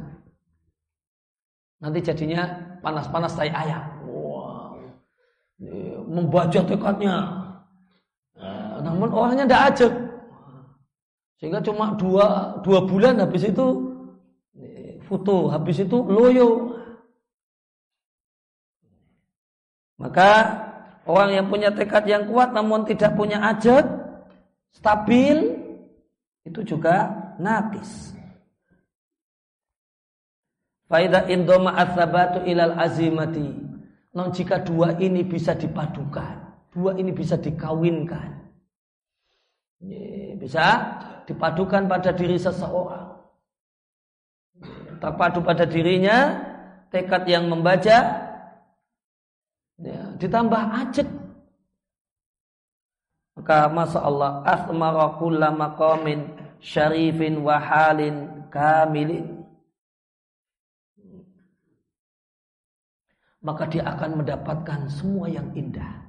[1.80, 2.44] Nanti jadinya
[2.84, 4.04] panas-panas tai ayam.
[4.04, 4.76] Wow.
[6.12, 7.16] Membaca tekadnya.
[8.36, 9.92] Nah, namun orangnya tidak ajak.
[11.40, 13.96] Sehingga cuma dua, dua bulan habis itu
[15.08, 16.76] foto, habis itu loyo.
[19.96, 20.30] Maka
[21.04, 23.84] orang yang punya tekad yang kuat namun tidak punya ajat,
[24.74, 25.58] stabil,
[26.46, 28.14] itu juga natis.
[30.90, 33.70] Faida indoma asabatu ilal azimati.
[34.10, 38.42] Non jika dua ini bisa dipadukan, dua ini bisa dikawinkan.
[40.40, 40.66] Bisa
[41.30, 43.22] dipadukan pada diri seseorang.
[44.98, 46.42] Terpadu pada dirinya,
[46.90, 48.28] tekad yang membaca,
[49.80, 51.08] Ya, ditambah ajak.
[53.38, 59.46] Maka masa Allah asmara kulla maqamin syarifin wa halin kamilin.
[63.40, 66.00] Maka dia akan mendapatkan semua yang indah.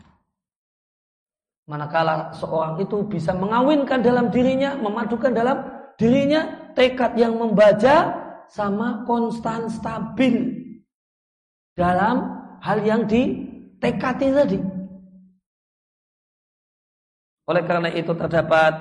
[1.70, 5.64] Manakala seorang itu bisa mengawinkan dalam dirinya, memadukan dalam
[5.96, 8.20] dirinya tekad yang membaca
[8.52, 10.60] sama konstan stabil
[11.72, 13.48] dalam hal yang di
[13.80, 14.60] tekati tadi.
[17.52, 18.72] Oleh karena itu terdapat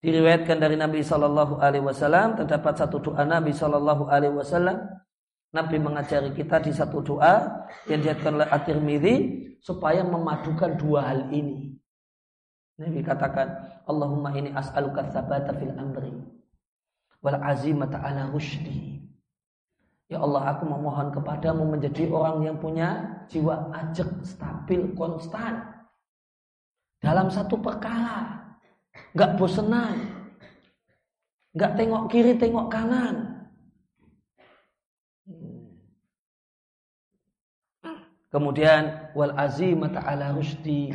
[0.00, 4.88] diriwayatkan dari Nabi Shallallahu Alaihi Wasallam terdapat satu doa Nabi Shallallahu Alaihi Wasallam
[5.52, 9.14] Nabi mengajari kita di satu doa yang diatkan oleh At-Tirmidzi
[9.60, 11.76] supaya memadukan dua hal ini.
[12.78, 13.48] Nabi katakan,
[13.84, 16.14] Allahumma ini as'aluka tsabata fil amri
[17.20, 19.02] wal azimata ala rusydi
[20.08, 25.77] Ya Allah aku memohon kepadamu menjadi orang yang punya jiwa ajak, stabil, konstan.
[26.98, 28.42] Dalam satu perkara.
[29.14, 30.18] Gak bosenan.
[31.54, 33.38] Gak tengok kiri, tengok kanan.
[38.28, 40.92] Kemudian wal azimata ala rusdi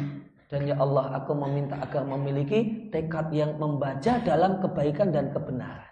[0.54, 5.90] dan ya Allah aku meminta agar memiliki tekad yang membaca dalam kebaikan dan kebenaran.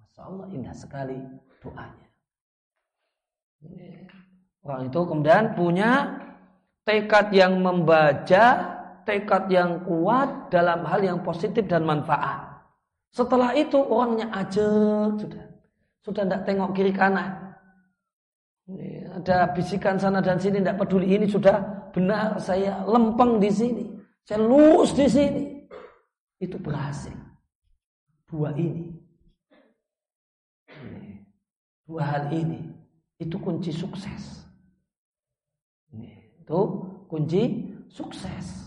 [0.00, 1.20] Masya Allah indah sekali
[1.60, 2.08] doanya.
[4.64, 6.16] Orang itu kemudian punya
[6.88, 8.73] tekad yang membaca,
[9.04, 12.54] tekad yang kuat dalam hal yang positif dan manfaat.
[13.14, 15.44] Setelah itu orangnya ajak sudah.
[16.04, 17.54] Sudah tidak tengok kiri kanan.
[19.20, 23.84] Ada bisikan sana dan sini tidak peduli ini sudah benar saya lempeng di sini.
[24.24, 25.44] Saya lurus di sini.
[26.40, 27.14] Itu berhasil.
[28.26, 28.90] Dua ini.
[31.84, 32.64] Dua hal ini
[33.20, 34.48] itu kunci sukses.
[35.92, 36.60] Itu
[37.06, 38.63] kunci sukses.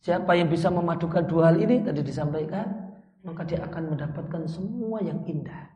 [0.00, 2.64] Siapa yang bisa memadukan dua hal ini tadi disampaikan,
[3.20, 5.68] maka dia akan mendapatkan semua yang indah.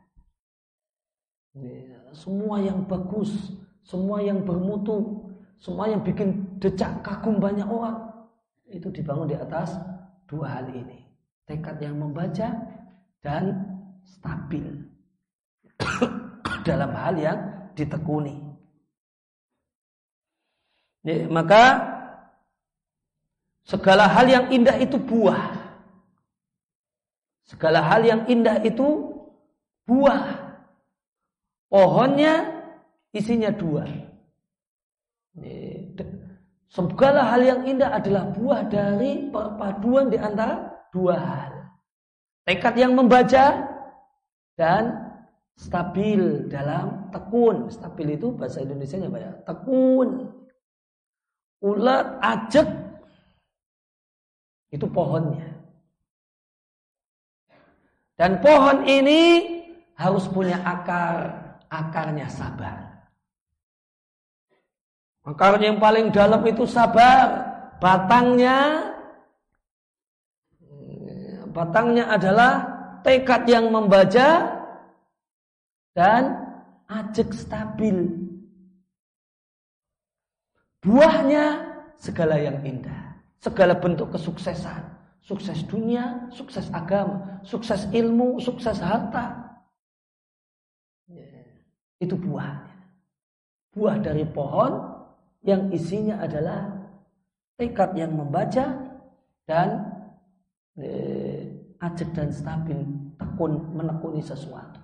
[2.16, 3.52] Semua yang bagus,
[3.84, 5.28] semua yang bermutu,
[5.60, 8.00] semua yang bikin decak kagum banyak orang.
[8.72, 9.76] Itu dibangun di atas
[10.24, 11.04] dua hal ini.
[11.44, 12.48] Tekad yang membaca
[13.20, 13.44] dan
[14.00, 14.64] stabil
[16.68, 17.38] dalam hal yang
[17.76, 18.40] ditekuni.
[21.04, 21.93] Ya, maka
[23.64, 25.64] segala hal yang indah itu buah.
[27.44, 29.12] Segala hal yang indah itu
[29.84, 30.56] buah.
[31.68, 32.64] Pohonnya
[33.12, 33.84] isinya dua.
[36.70, 41.52] Segala hal yang indah adalah buah dari perpaduan di antara dua hal.
[42.44, 43.64] Tekad yang membaca
[44.58, 44.84] dan
[45.56, 47.70] stabil dalam tekun.
[47.70, 49.32] Stabil itu bahasa Indonesia apa ya?
[49.46, 50.08] Tekun.
[51.64, 52.83] Ulat, ajek
[54.74, 55.54] itu pohonnya.
[58.18, 59.22] Dan pohon ini
[59.94, 61.30] harus punya akar,
[61.70, 63.06] akarnya sabar.
[65.24, 68.90] Akarnya yang paling dalam itu sabar, batangnya
[71.54, 72.52] batangnya adalah
[73.06, 74.58] tekad yang membaca
[75.94, 76.22] dan
[76.90, 78.10] ajak stabil.
[80.84, 81.64] Buahnya
[81.96, 83.03] segala yang indah,
[83.44, 84.80] segala bentuk kesuksesan,
[85.20, 89.52] sukses dunia, sukses agama, sukses ilmu, sukses harta.
[92.00, 92.72] Itu buahnya.
[93.76, 94.96] Buah dari pohon
[95.44, 96.72] yang isinya adalah
[97.60, 98.64] tekad yang membaca
[99.44, 99.68] dan
[100.80, 101.52] eh,
[101.84, 102.80] ajak dan stabil
[103.20, 104.80] tekun menekuni sesuatu.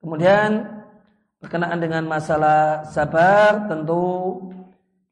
[0.00, 0.62] Kemudian
[1.42, 4.38] berkenaan dengan masalah sabar tentu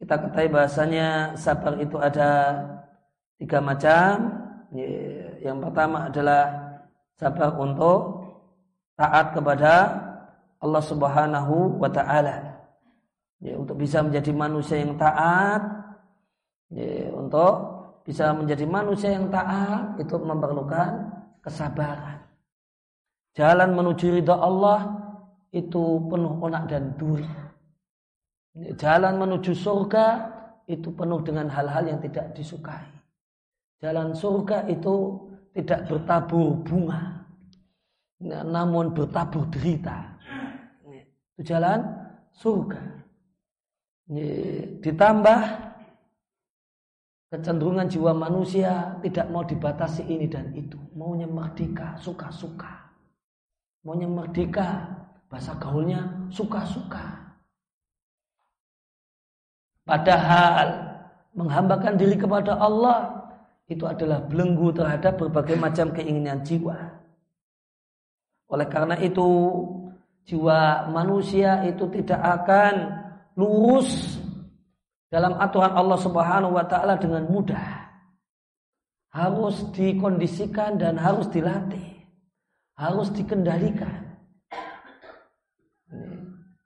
[0.05, 2.61] kita ketahui bahasanya sabar itu ada
[3.41, 4.37] tiga macam.
[5.41, 6.45] Yang pertama adalah
[7.17, 8.21] sabar untuk
[9.01, 9.73] taat kepada
[10.61, 12.53] Allah Subhanahu wa taala.
[13.41, 15.63] Ya, untuk bisa menjadi manusia yang taat,
[16.69, 17.53] ya, untuk
[18.05, 22.21] bisa menjadi manusia yang taat itu memerlukan kesabaran.
[23.33, 24.85] Jalan menuju ridha Allah
[25.49, 27.44] itu penuh onak dan duri.
[28.55, 30.31] Jalan menuju surga
[30.71, 32.87] itu penuh dengan hal-hal yang tidak disukai.
[33.83, 35.19] Jalan surga itu
[35.53, 37.27] tidak bertabur bunga,
[38.23, 40.15] namun bertabur derita.
[41.35, 41.83] Itu jalan
[42.39, 42.83] surga.
[44.81, 45.41] Ditambah
[47.35, 50.79] kecenderungan jiwa manusia tidak mau dibatasi ini dan itu.
[50.95, 52.85] Maunya merdeka, suka-suka
[53.85, 54.89] maunya merdeka,
[55.29, 57.24] bahasa gaulnya suka-suka.
[59.85, 60.97] Padahal
[61.37, 63.13] menghambakan diri kepada Allah
[63.69, 66.77] itu adalah belenggu terhadap berbagai macam keinginan jiwa.
[68.49, 69.29] Oleh karena itu,
[70.29, 72.75] jiwa manusia itu tidak akan
[73.37, 74.21] lurus
[75.09, 77.85] dalam aturan Allah Subhanahu wa taala dengan mudah.
[79.15, 81.95] Harus dikondisikan dan harus dilatih
[82.75, 84.03] harus dikendalikan.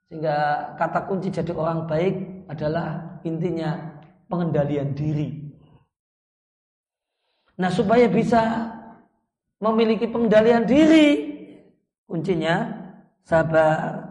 [0.09, 0.37] Sehingga
[0.81, 2.17] kata kunci jadi orang baik
[2.49, 3.77] adalah intinya
[4.27, 5.49] pengendalian diri.
[7.61, 8.73] Nah supaya bisa
[9.61, 11.09] memiliki pengendalian diri,
[12.09, 12.73] kuncinya
[13.27, 14.09] sabar.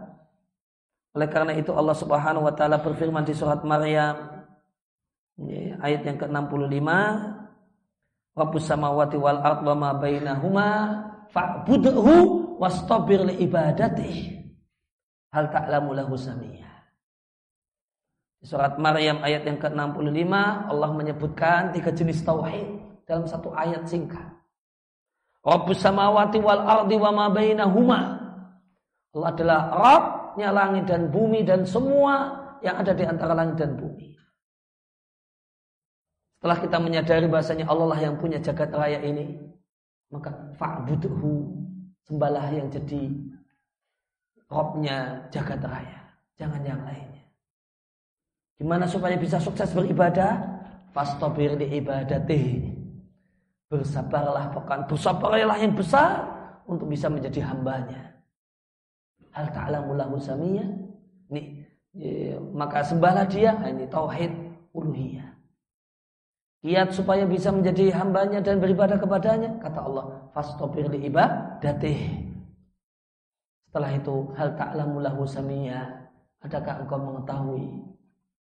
[1.16, 4.38] Oleh karena itu Allah Subhanahu wa taala berfirman di surat Maryam
[5.82, 6.88] ayat yang ke-65
[8.38, 10.70] Rabbus samawati wal ard wa ma bainahuma
[11.34, 14.38] fa'budhu wastabir li ibadati
[15.34, 16.67] hal ta'lamu lahu samiyah di
[18.42, 20.32] surat Maryam ayat yang ke-65
[20.70, 24.26] Allah menyebutkan tiga jenis tauhid dalam satu ayat singkat.
[25.42, 28.00] Rabbus samawati wal ardi wa ma bainahuma.
[29.16, 34.14] Allah adalah Rabbnya langit dan bumi dan semua yang ada di antara langit dan bumi.
[36.38, 39.34] Setelah kita menyadari bahasanya Allah lah yang punya jagat raya ini,
[40.14, 41.50] maka fa'budhu
[42.06, 43.10] sembahlah yang jadi
[44.46, 45.98] robnya jagat raya.
[46.38, 47.17] Jangan yang lainnya
[48.58, 50.42] gimana supaya bisa sukses beribadah
[50.90, 52.74] fastabir di ibadati
[53.70, 56.26] bersabarlah pekan bersabarlah yang besar
[56.66, 58.18] untuk bisa menjadi hambanya
[59.32, 60.66] hal ta'lamu lahu samiyya
[61.30, 61.62] ini
[62.52, 64.34] maka sembahlah dia ini tauhid
[64.74, 65.38] uluhiyah
[66.58, 69.62] Kiat supaya bisa menjadi hambanya dan beribadah kepadanya.
[69.62, 72.26] Kata Allah, fastopir li ibadatih.
[73.70, 75.86] Setelah itu, hal ta'lamu lahu samiyya.
[76.42, 77.66] Adakah engkau mengetahui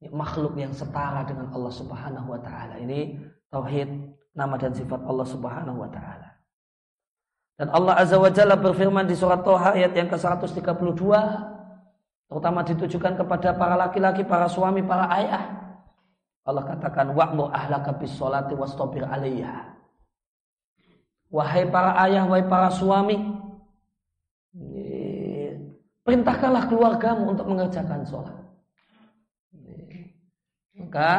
[0.07, 2.79] makhluk yang setara dengan Allah Subhanahu wa taala?
[2.79, 3.19] Ini
[3.51, 3.89] tauhid
[4.31, 6.39] nama dan sifat Allah Subhanahu wa taala.
[7.59, 11.03] Dan Allah Azza wa Jalla berfirman di surat Toha ayat yang ke-132
[12.31, 15.59] terutama ditujukan kepada para laki-laki, para suami, para ayah
[16.49, 19.77] Allah katakan wa'mur ahlaka bis salati wastabir 'alaiha.
[21.29, 23.21] Wahai para ayah, wahai para suami,
[26.01, 28.33] perintahkanlah keluargamu untuk mengerjakan sholat.
[30.89, 31.11] Maka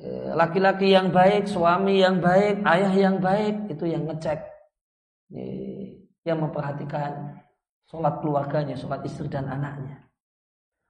[0.00, 4.40] e, laki-laki yang baik, suami yang baik, ayah yang baik itu yang ngecek,
[6.24, 7.36] yang memperhatikan
[7.92, 10.00] sholat keluarganya, sholat istri dan anaknya.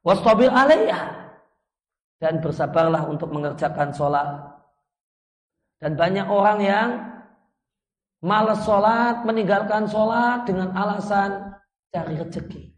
[0.06, 1.18] Wastabir alaiha.
[2.20, 4.54] Dan bersabarlah untuk mengerjakan sholat.
[5.80, 6.88] Dan banyak orang yang
[8.20, 11.56] malas sholat, meninggalkan sholat dengan alasan
[11.88, 12.76] cari rezeki.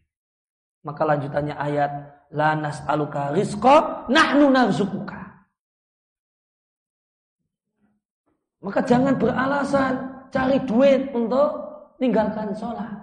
[0.87, 1.91] Maka lanjutannya ayat,
[2.33, 5.21] La nas'aluka rizqa, nahnu narzukuka.
[8.65, 9.93] Maka jangan beralasan
[10.33, 11.51] cari duit untuk
[12.01, 12.95] meninggalkan sholat.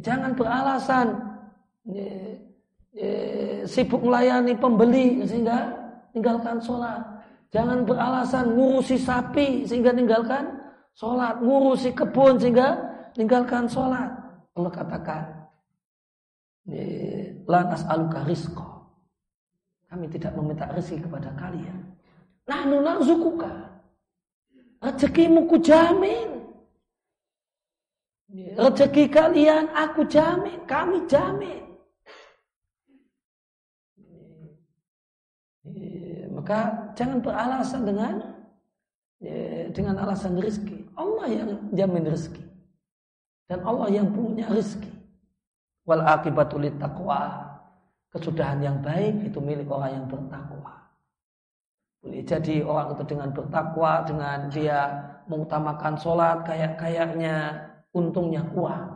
[0.00, 1.06] Jangan beralasan
[3.66, 5.72] sibuk melayani pembeli sehingga
[6.14, 7.02] tinggalkan sholat.
[7.50, 10.62] Jangan beralasan ngurusi sapi sehingga tinggalkan
[10.94, 11.42] sholat.
[11.42, 12.76] Ngurusi kebun sehingga
[13.18, 14.14] tinggalkan sholat.
[14.54, 15.43] Allah katakan,
[17.44, 18.66] lantas aluka rizqa.
[19.88, 21.94] Kami tidak meminta rezeki kepada kalian.
[22.48, 23.52] Nah, narzukuka.
[24.84, 26.44] Rezekimu ku jamin.
[28.58, 31.62] Rezeki kalian aku jamin, kami jamin.
[36.34, 38.14] Maka jangan beralasan dengan
[39.72, 40.90] dengan alasan rezeki.
[40.98, 42.44] Allah yang jamin rezeki.
[43.48, 44.93] Dan Allah yang punya rezeki.
[45.84, 47.44] Wal akibatul taqwa.
[48.14, 50.84] Kesudahan yang baik itu milik orang yang bertakwa.
[52.04, 54.78] Boleh jadi orang itu dengan bertakwa, dengan dia
[55.26, 57.64] mengutamakan sholat, kayak-kayaknya
[57.96, 58.92] untungnya uang.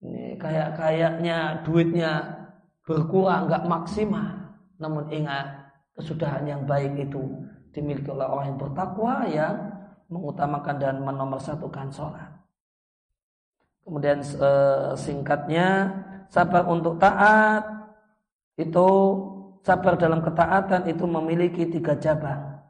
[0.00, 2.12] Ini kayak kayaknya duitnya
[2.82, 4.50] berkurang nggak maksimal.
[4.80, 7.20] Namun ingat kesudahan yang baik itu
[7.70, 9.54] dimiliki oleh orang yang bertakwa yang
[10.10, 12.29] mengutamakan dan menomorsatukan sholat.
[13.84, 15.90] Kemudian eh, singkatnya
[16.30, 17.64] sabar untuk taat
[18.60, 18.88] itu
[19.64, 22.60] sabar dalam ketaatan itu memiliki tiga cabang.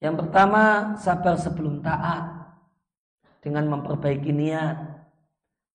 [0.00, 2.24] Yang pertama sabar sebelum taat
[3.44, 4.76] dengan memperbaiki niat,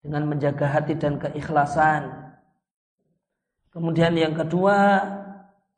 [0.01, 2.09] dengan menjaga hati dan keikhlasan.
[3.73, 5.01] Kemudian yang kedua,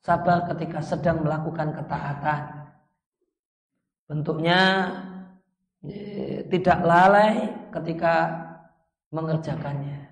[0.04, 2.42] sabar ketika sedang melakukan ketaatan.
[4.08, 4.60] Bentuknya
[5.84, 8.34] eh, tidak lalai ketika
[9.12, 10.08] mengerjakannya.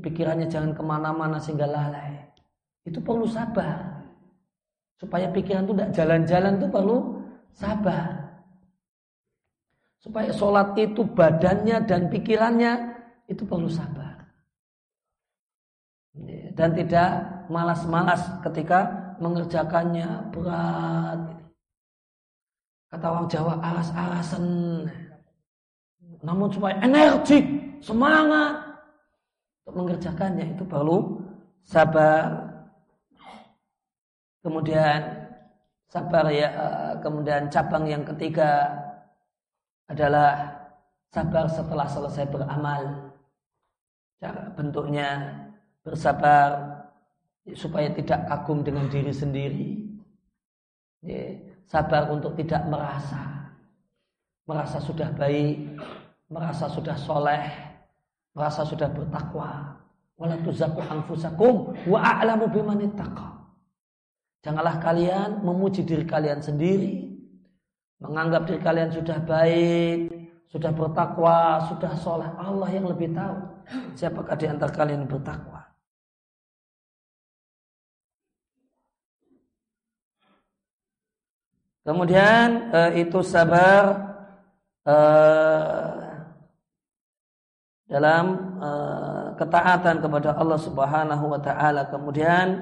[0.00, 2.32] Pikirannya jangan ke mana-mana sehingga lalai.
[2.82, 4.02] Itu perlu sabar.
[4.96, 6.96] Supaya pikiran itu tidak jalan-jalan itu perlu
[7.52, 8.22] sabar.
[10.02, 12.72] Supaya sholat itu badannya dan pikirannya
[13.30, 14.18] itu perlu sabar.
[16.52, 17.10] Dan tidak
[17.46, 21.20] malas-malas ketika mengerjakannya berat.
[22.92, 24.44] Kata orang Jawa alas-alasan.
[26.22, 27.44] Namun supaya energik,
[27.82, 28.62] semangat
[29.62, 31.18] untuk mengerjakannya itu perlu
[31.66, 32.46] sabar.
[34.42, 35.02] Kemudian
[35.90, 38.70] sabar ya, eh, kemudian cabang yang ketiga
[39.90, 40.50] adalah
[41.10, 43.10] sabar setelah selesai beramal.
[44.22, 45.08] Cara bentuknya
[45.82, 46.78] bersabar
[47.58, 49.82] supaya tidak kagum dengan diri sendiri.
[51.66, 53.50] Sabar untuk tidak merasa.
[54.46, 55.78] Merasa sudah baik,
[56.32, 57.44] merasa sudah soleh,
[58.32, 59.76] merasa sudah bertakwa.
[60.22, 62.24] Anfusakum wa.
[64.42, 67.12] Janganlah kalian memuji diri kalian sendiri
[68.02, 70.10] menganggap diri kalian sudah baik,
[70.50, 72.26] sudah bertakwa, sudah soleh.
[72.34, 73.38] Allah yang lebih tahu
[73.94, 75.62] siapakah di antara kalian bertakwa.
[81.82, 84.14] Kemudian eh, itu sabar
[84.86, 86.01] eh,
[87.92, 91.92] dalam eh, ketaatan kepada Allah Subhanahu wa taala.
[91.92, 92.56] Kemudian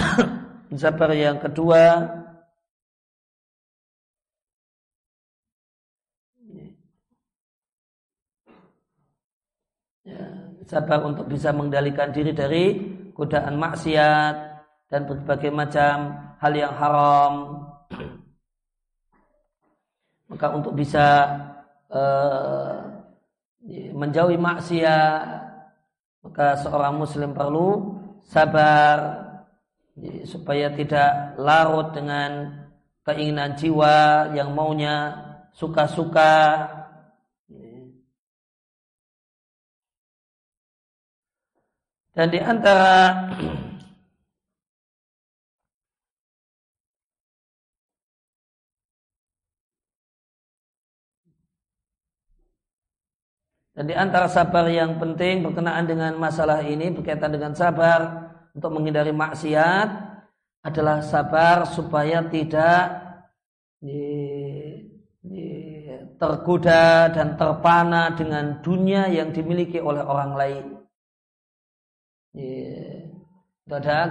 [0.80, 2.08] sabar yang kedua
[10.70, 12.78] sabar untuk bisa mengendalikan diri dari
[13.10, 14.34] godaan maksiat
[14.86, 17.34] dan berbagai macam hal yang haram.
[20.30, 21.26] Maka untuk bisa
[21.90, 22.99] uh,
[23.68, 25.24] menjauhi maksiat,
[26.24, 29.28] maka seorang muslim perlu sabar
[30.24, 32.60] supaya tidak larut dengan
[33.04, 35.12] keinginan jiwa yang maunya
[35.52, 36.68] suka-suka.
[42.10, 43.16] Dan di antara
[53.80, 59.08] Dan di antara sabar yang penting berkenaan dengan masalah ini berkaitan dengan sabar untuk menghindari
[59.08, 59.88] maksiat
[60.60, 63.00] adalah sabar supaya tidak
[66.20, 70.64] tergoda dan terpana dengan dunia yang dimiliki oleh orang lain.
[72.36, 73.16] Yeah.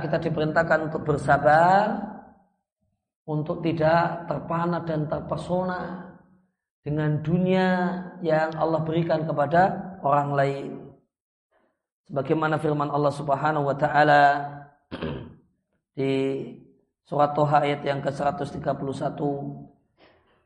[0.01, 2.09] kita diperintahkan untuk bersabar,
[3.29, 6.08] untuk tidak terpana dan terpesona
[6.89, 7.67] dengan dunia
[8.25, 10.67] yang Allah berikan kepada orang lain.
[12.09, 14.49] Sebagaimana firman Allah Subhanahu wa taala
[15.97, 16.41] di
[17.05, 19.21] surat Toha ayat yang ke-131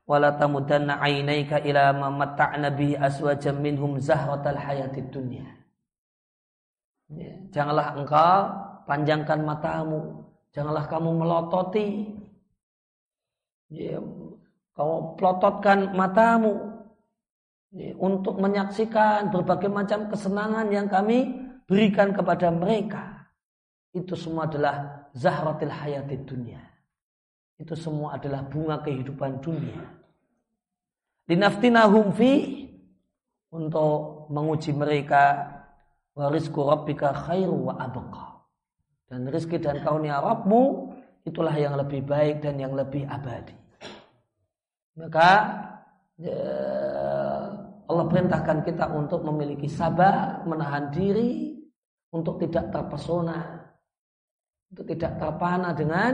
[0.04, 5.48] wala tamudanna ainaika ila ma matta'na bi aswajan minhum zahratal hayatid dunya.
[7.08, 8.52] Ya, janganlah engkau
[8.84, 12.20] panjangkan matamu, janganlah kamu melototi
[14.74, 16.74] kau pelototkan matamu
[17.98, 21.30] untuk menyaksikan berbagai macam kesenangan yang kami
[21.66, 23.30] berikan kepada mereka.
[23.94, 26.62] Itu semua adalah zahratil hayatid dunia.
[27.58, 29.86] Itu semua adalah bunga kehidupan dunia.
[31.30, 32.66] Linaftinahum fi
[33.54, 35.46] untuk menguji mereka
[36.18, 38.34] warisku rabbika khairu wa abqa.
[39.14, 40.90] Dan rizki dan kaunia Rabbmu
[41.22, 43.63] itulah yang lebih baik dan yang lebih abadi.
[44.94, 45.30] Maka
[46.22, 46.38] ya,
[47.90, 51.58] Allah perintahkan kita untuk memiliki sabar, menahan diri,
[52.14, 53.42] untuk tidak terpesona,
[54.70, 56.12] untuk tidak terpana dengan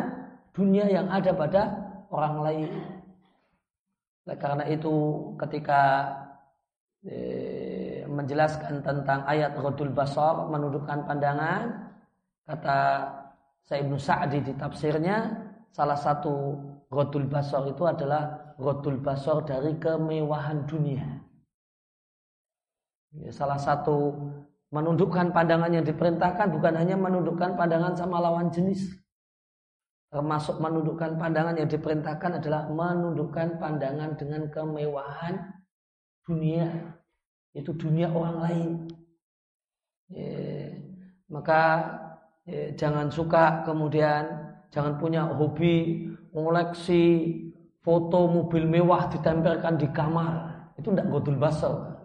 [0.55, 1.61] dunia yang ada pada
[2.09, 2.71] orang lain.
[4.23, 4.95] Oleh karena itu
[5.35, 5.81] ketika
[7.03, 11.91] eh, menjelaskan tentang ayat Rodul Basar menundukkan pandangan,
[12.47, 12.79] kata
[13.67, 15.17] Sayyidina Sa'di di tafsirnya,
[15.69, 16.57] salah satu
[16.89, 21.07] Rodul Basar itu adalah Rodul basor dari kemewahan dunia.
[23.15, 24.19] Ya, salah satu
[24.69, 28.99] menundukkan pandangan yang diperintahkan bukan hanya menundukkan pandangan sama lawan jenis.
[30.11, 35.63] Termasuk menundukkan pandangan yang diperintahkan adalah menundukkan pandangan dengan kemewahan
[36.27, 36.99] dunia.
[37.55, 38.69] Itu dunia orang lain.
[40.11, 40.75] Ya,
[41.31, 41.61] maka
[42.43, 44.25] ya, jangan suka kemudian
[44.73, 47.05] jangan punya hobi mengoleksi
[47.89, 50.53] foto mobil mewah ditempelkan di kamar.
[50.77, 51.99] Itu tidak godul basal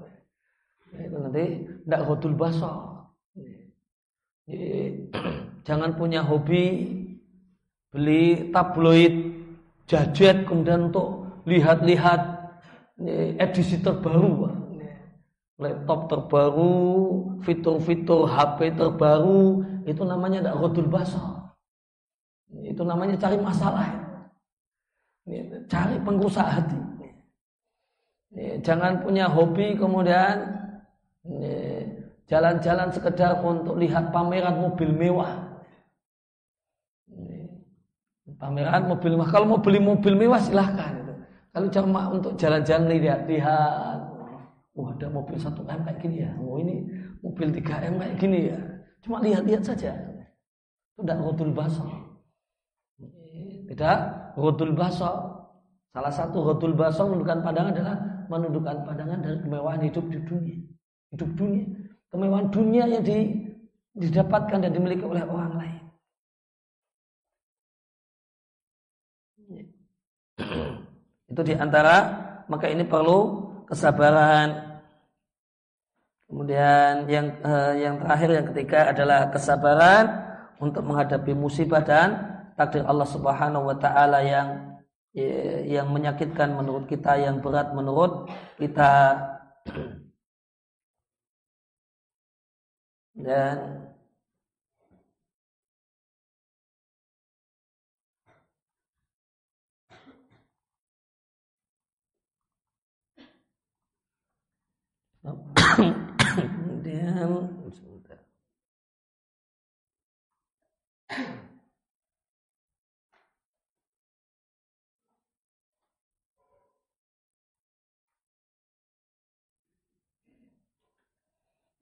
[0.94, 1.44] itu nanti
[1.84, 2.76] tidak godul basal
[5.68, 6.94] jangan punya hobi
[7.90, 9.34] beli tabloid
[9.88, 12.40] jajet kemudian untuk lihat-lihat
[13.40, 14.48] edisi terbaru.
[15.54, 16.74] Laptop terbaru
[17.46, 21.54] fitur-fitur HP terbaru itu namanya tidak godul basal
[22.50, 23.86] itu namanya cari masalah
[25.70, 26.80] Cari pengrusak hati.
[28.60, 30.52] Jangan punya hobi kemudian
[32.28, 35.64] jalan-jalan sekedar untuk lihat pameran mobil mewah.
[38.36, 39.30] Pameran mobil mewah.
[39.32, 41.00] Kalau mau beli mobil mewah silahkan.
[41.54, 43.98] Kalau cuma untuk jalan-jalan lihat-lihat.
[44.74, 46.34] Wah ada mobil 1M kayak gini ya.
[46.42, 46.82] Oh ini
[47.22, 48.58] mobil 3M kayak gini ya.
[49.06, 49.94] Cuma lihat-lihat saja.
[50.92, 51.94] Itu tidak rodul basah.
[53.70, 53.98] Tidak
[54.34, 55.46] Rodul basar.
[55.94, 57.96] Salah satu rodul basar menundukkan pandangan adalah
[58.26, 60.58] menundukkan pandangan dari kemewahan hidup di dunia.
[61.14, 61.64] Hidup dunia.
[62.10, 63.18] Kemewahan dunia yang di,
[63.94, 65.82] didapatkan dan dimiliki oleh orang lain.
[71.30, 71.96] Itu di antara
[72.50, 74.78] maka ini perlu kesabaran.
[76.26, 80.04] Kemudian yang eh, yang terakhir yang ketiga adalah kesabaran
[80.58, 84.74] untuk menghadapi musibah dan takdir Allah Subhanahu wa taala yang
[85.68, 88.26] yang menyakitkan menurut kita yang berat menurut
[88.58, 89.22] kita.
[93.14, 93.58] Dan
[106.18, 107.54] kemudian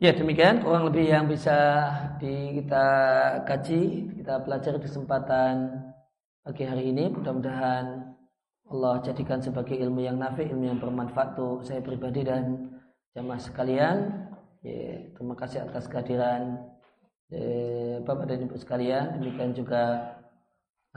[0.02, 1.54] Ya demikian kurang lebih yang bisa
[2.18, 2.86] di, kita
[3.46, 5.78] kaji, kita pelajari kesempatan
[6.42, 7.06] pagi hari ini.
[7.14, 8.10] Mudah-mudahan
[8.66, 12.74] Allah jadikan sebagai ilmu yang nafi, ilmu yang bermanfaat untuk saya pribadi dan
[13.14, 14.26] jamaah sekalian.
[14.66, 16.66] Ya, terima kasih atas kehadiran
[17.30, 19.22] ya, Bapak dan Ibu sekalian.
[19.22, 20.18] Demikian juga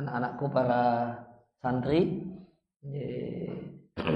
[0.02, 1.14] anak-anakku para
[1.62, 2.26] santri.
[2.82, 3.54] Ya,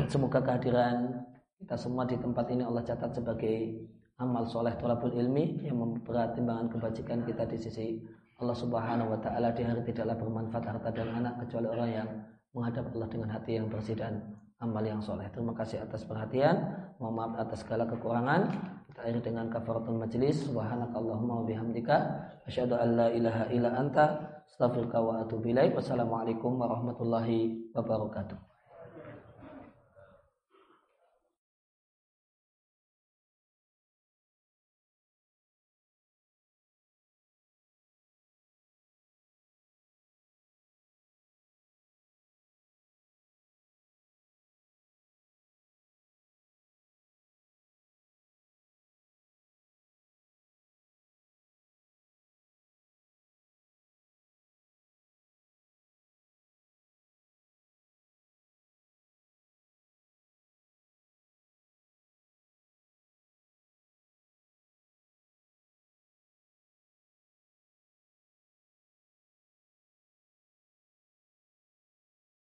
[0.10, 1.30] semoga kehadiran
[1.62, 3.86] kita semua di tempat ini Allah catat sebagai
[4.20, 7.88] amal soleh tolabul ilmi yang memberat timbangan kebajikan kita di sisi
[8.40, 12.10] Allah Subhanahu wa taala di hari tidaklah bermanfaat harta dan anak kecuali orang yang
[12.56, 14.24] menghadap Allah dengan hati yang bersih dan
[14.60, 15.28] amal yang soleh.
[15.32, 16.56] Terima kasih atas perhatian.
[17.00, 18.42] Mohon maaf atas segala kekurangan.
[18.92, 20.48] Kita akhiri dengan kafaratul majlis.
[20.48, 21.98] Subhanakallahumma wa bihamdika.
[22.48, 24.06] Asyhadu an la ilaha illa anta.
[24.60, 24.68] Wa
[25.24, 25.56] atubu.
[25.56, 28.49] Wassalamualaikum warahmatullahi wabarakatuh.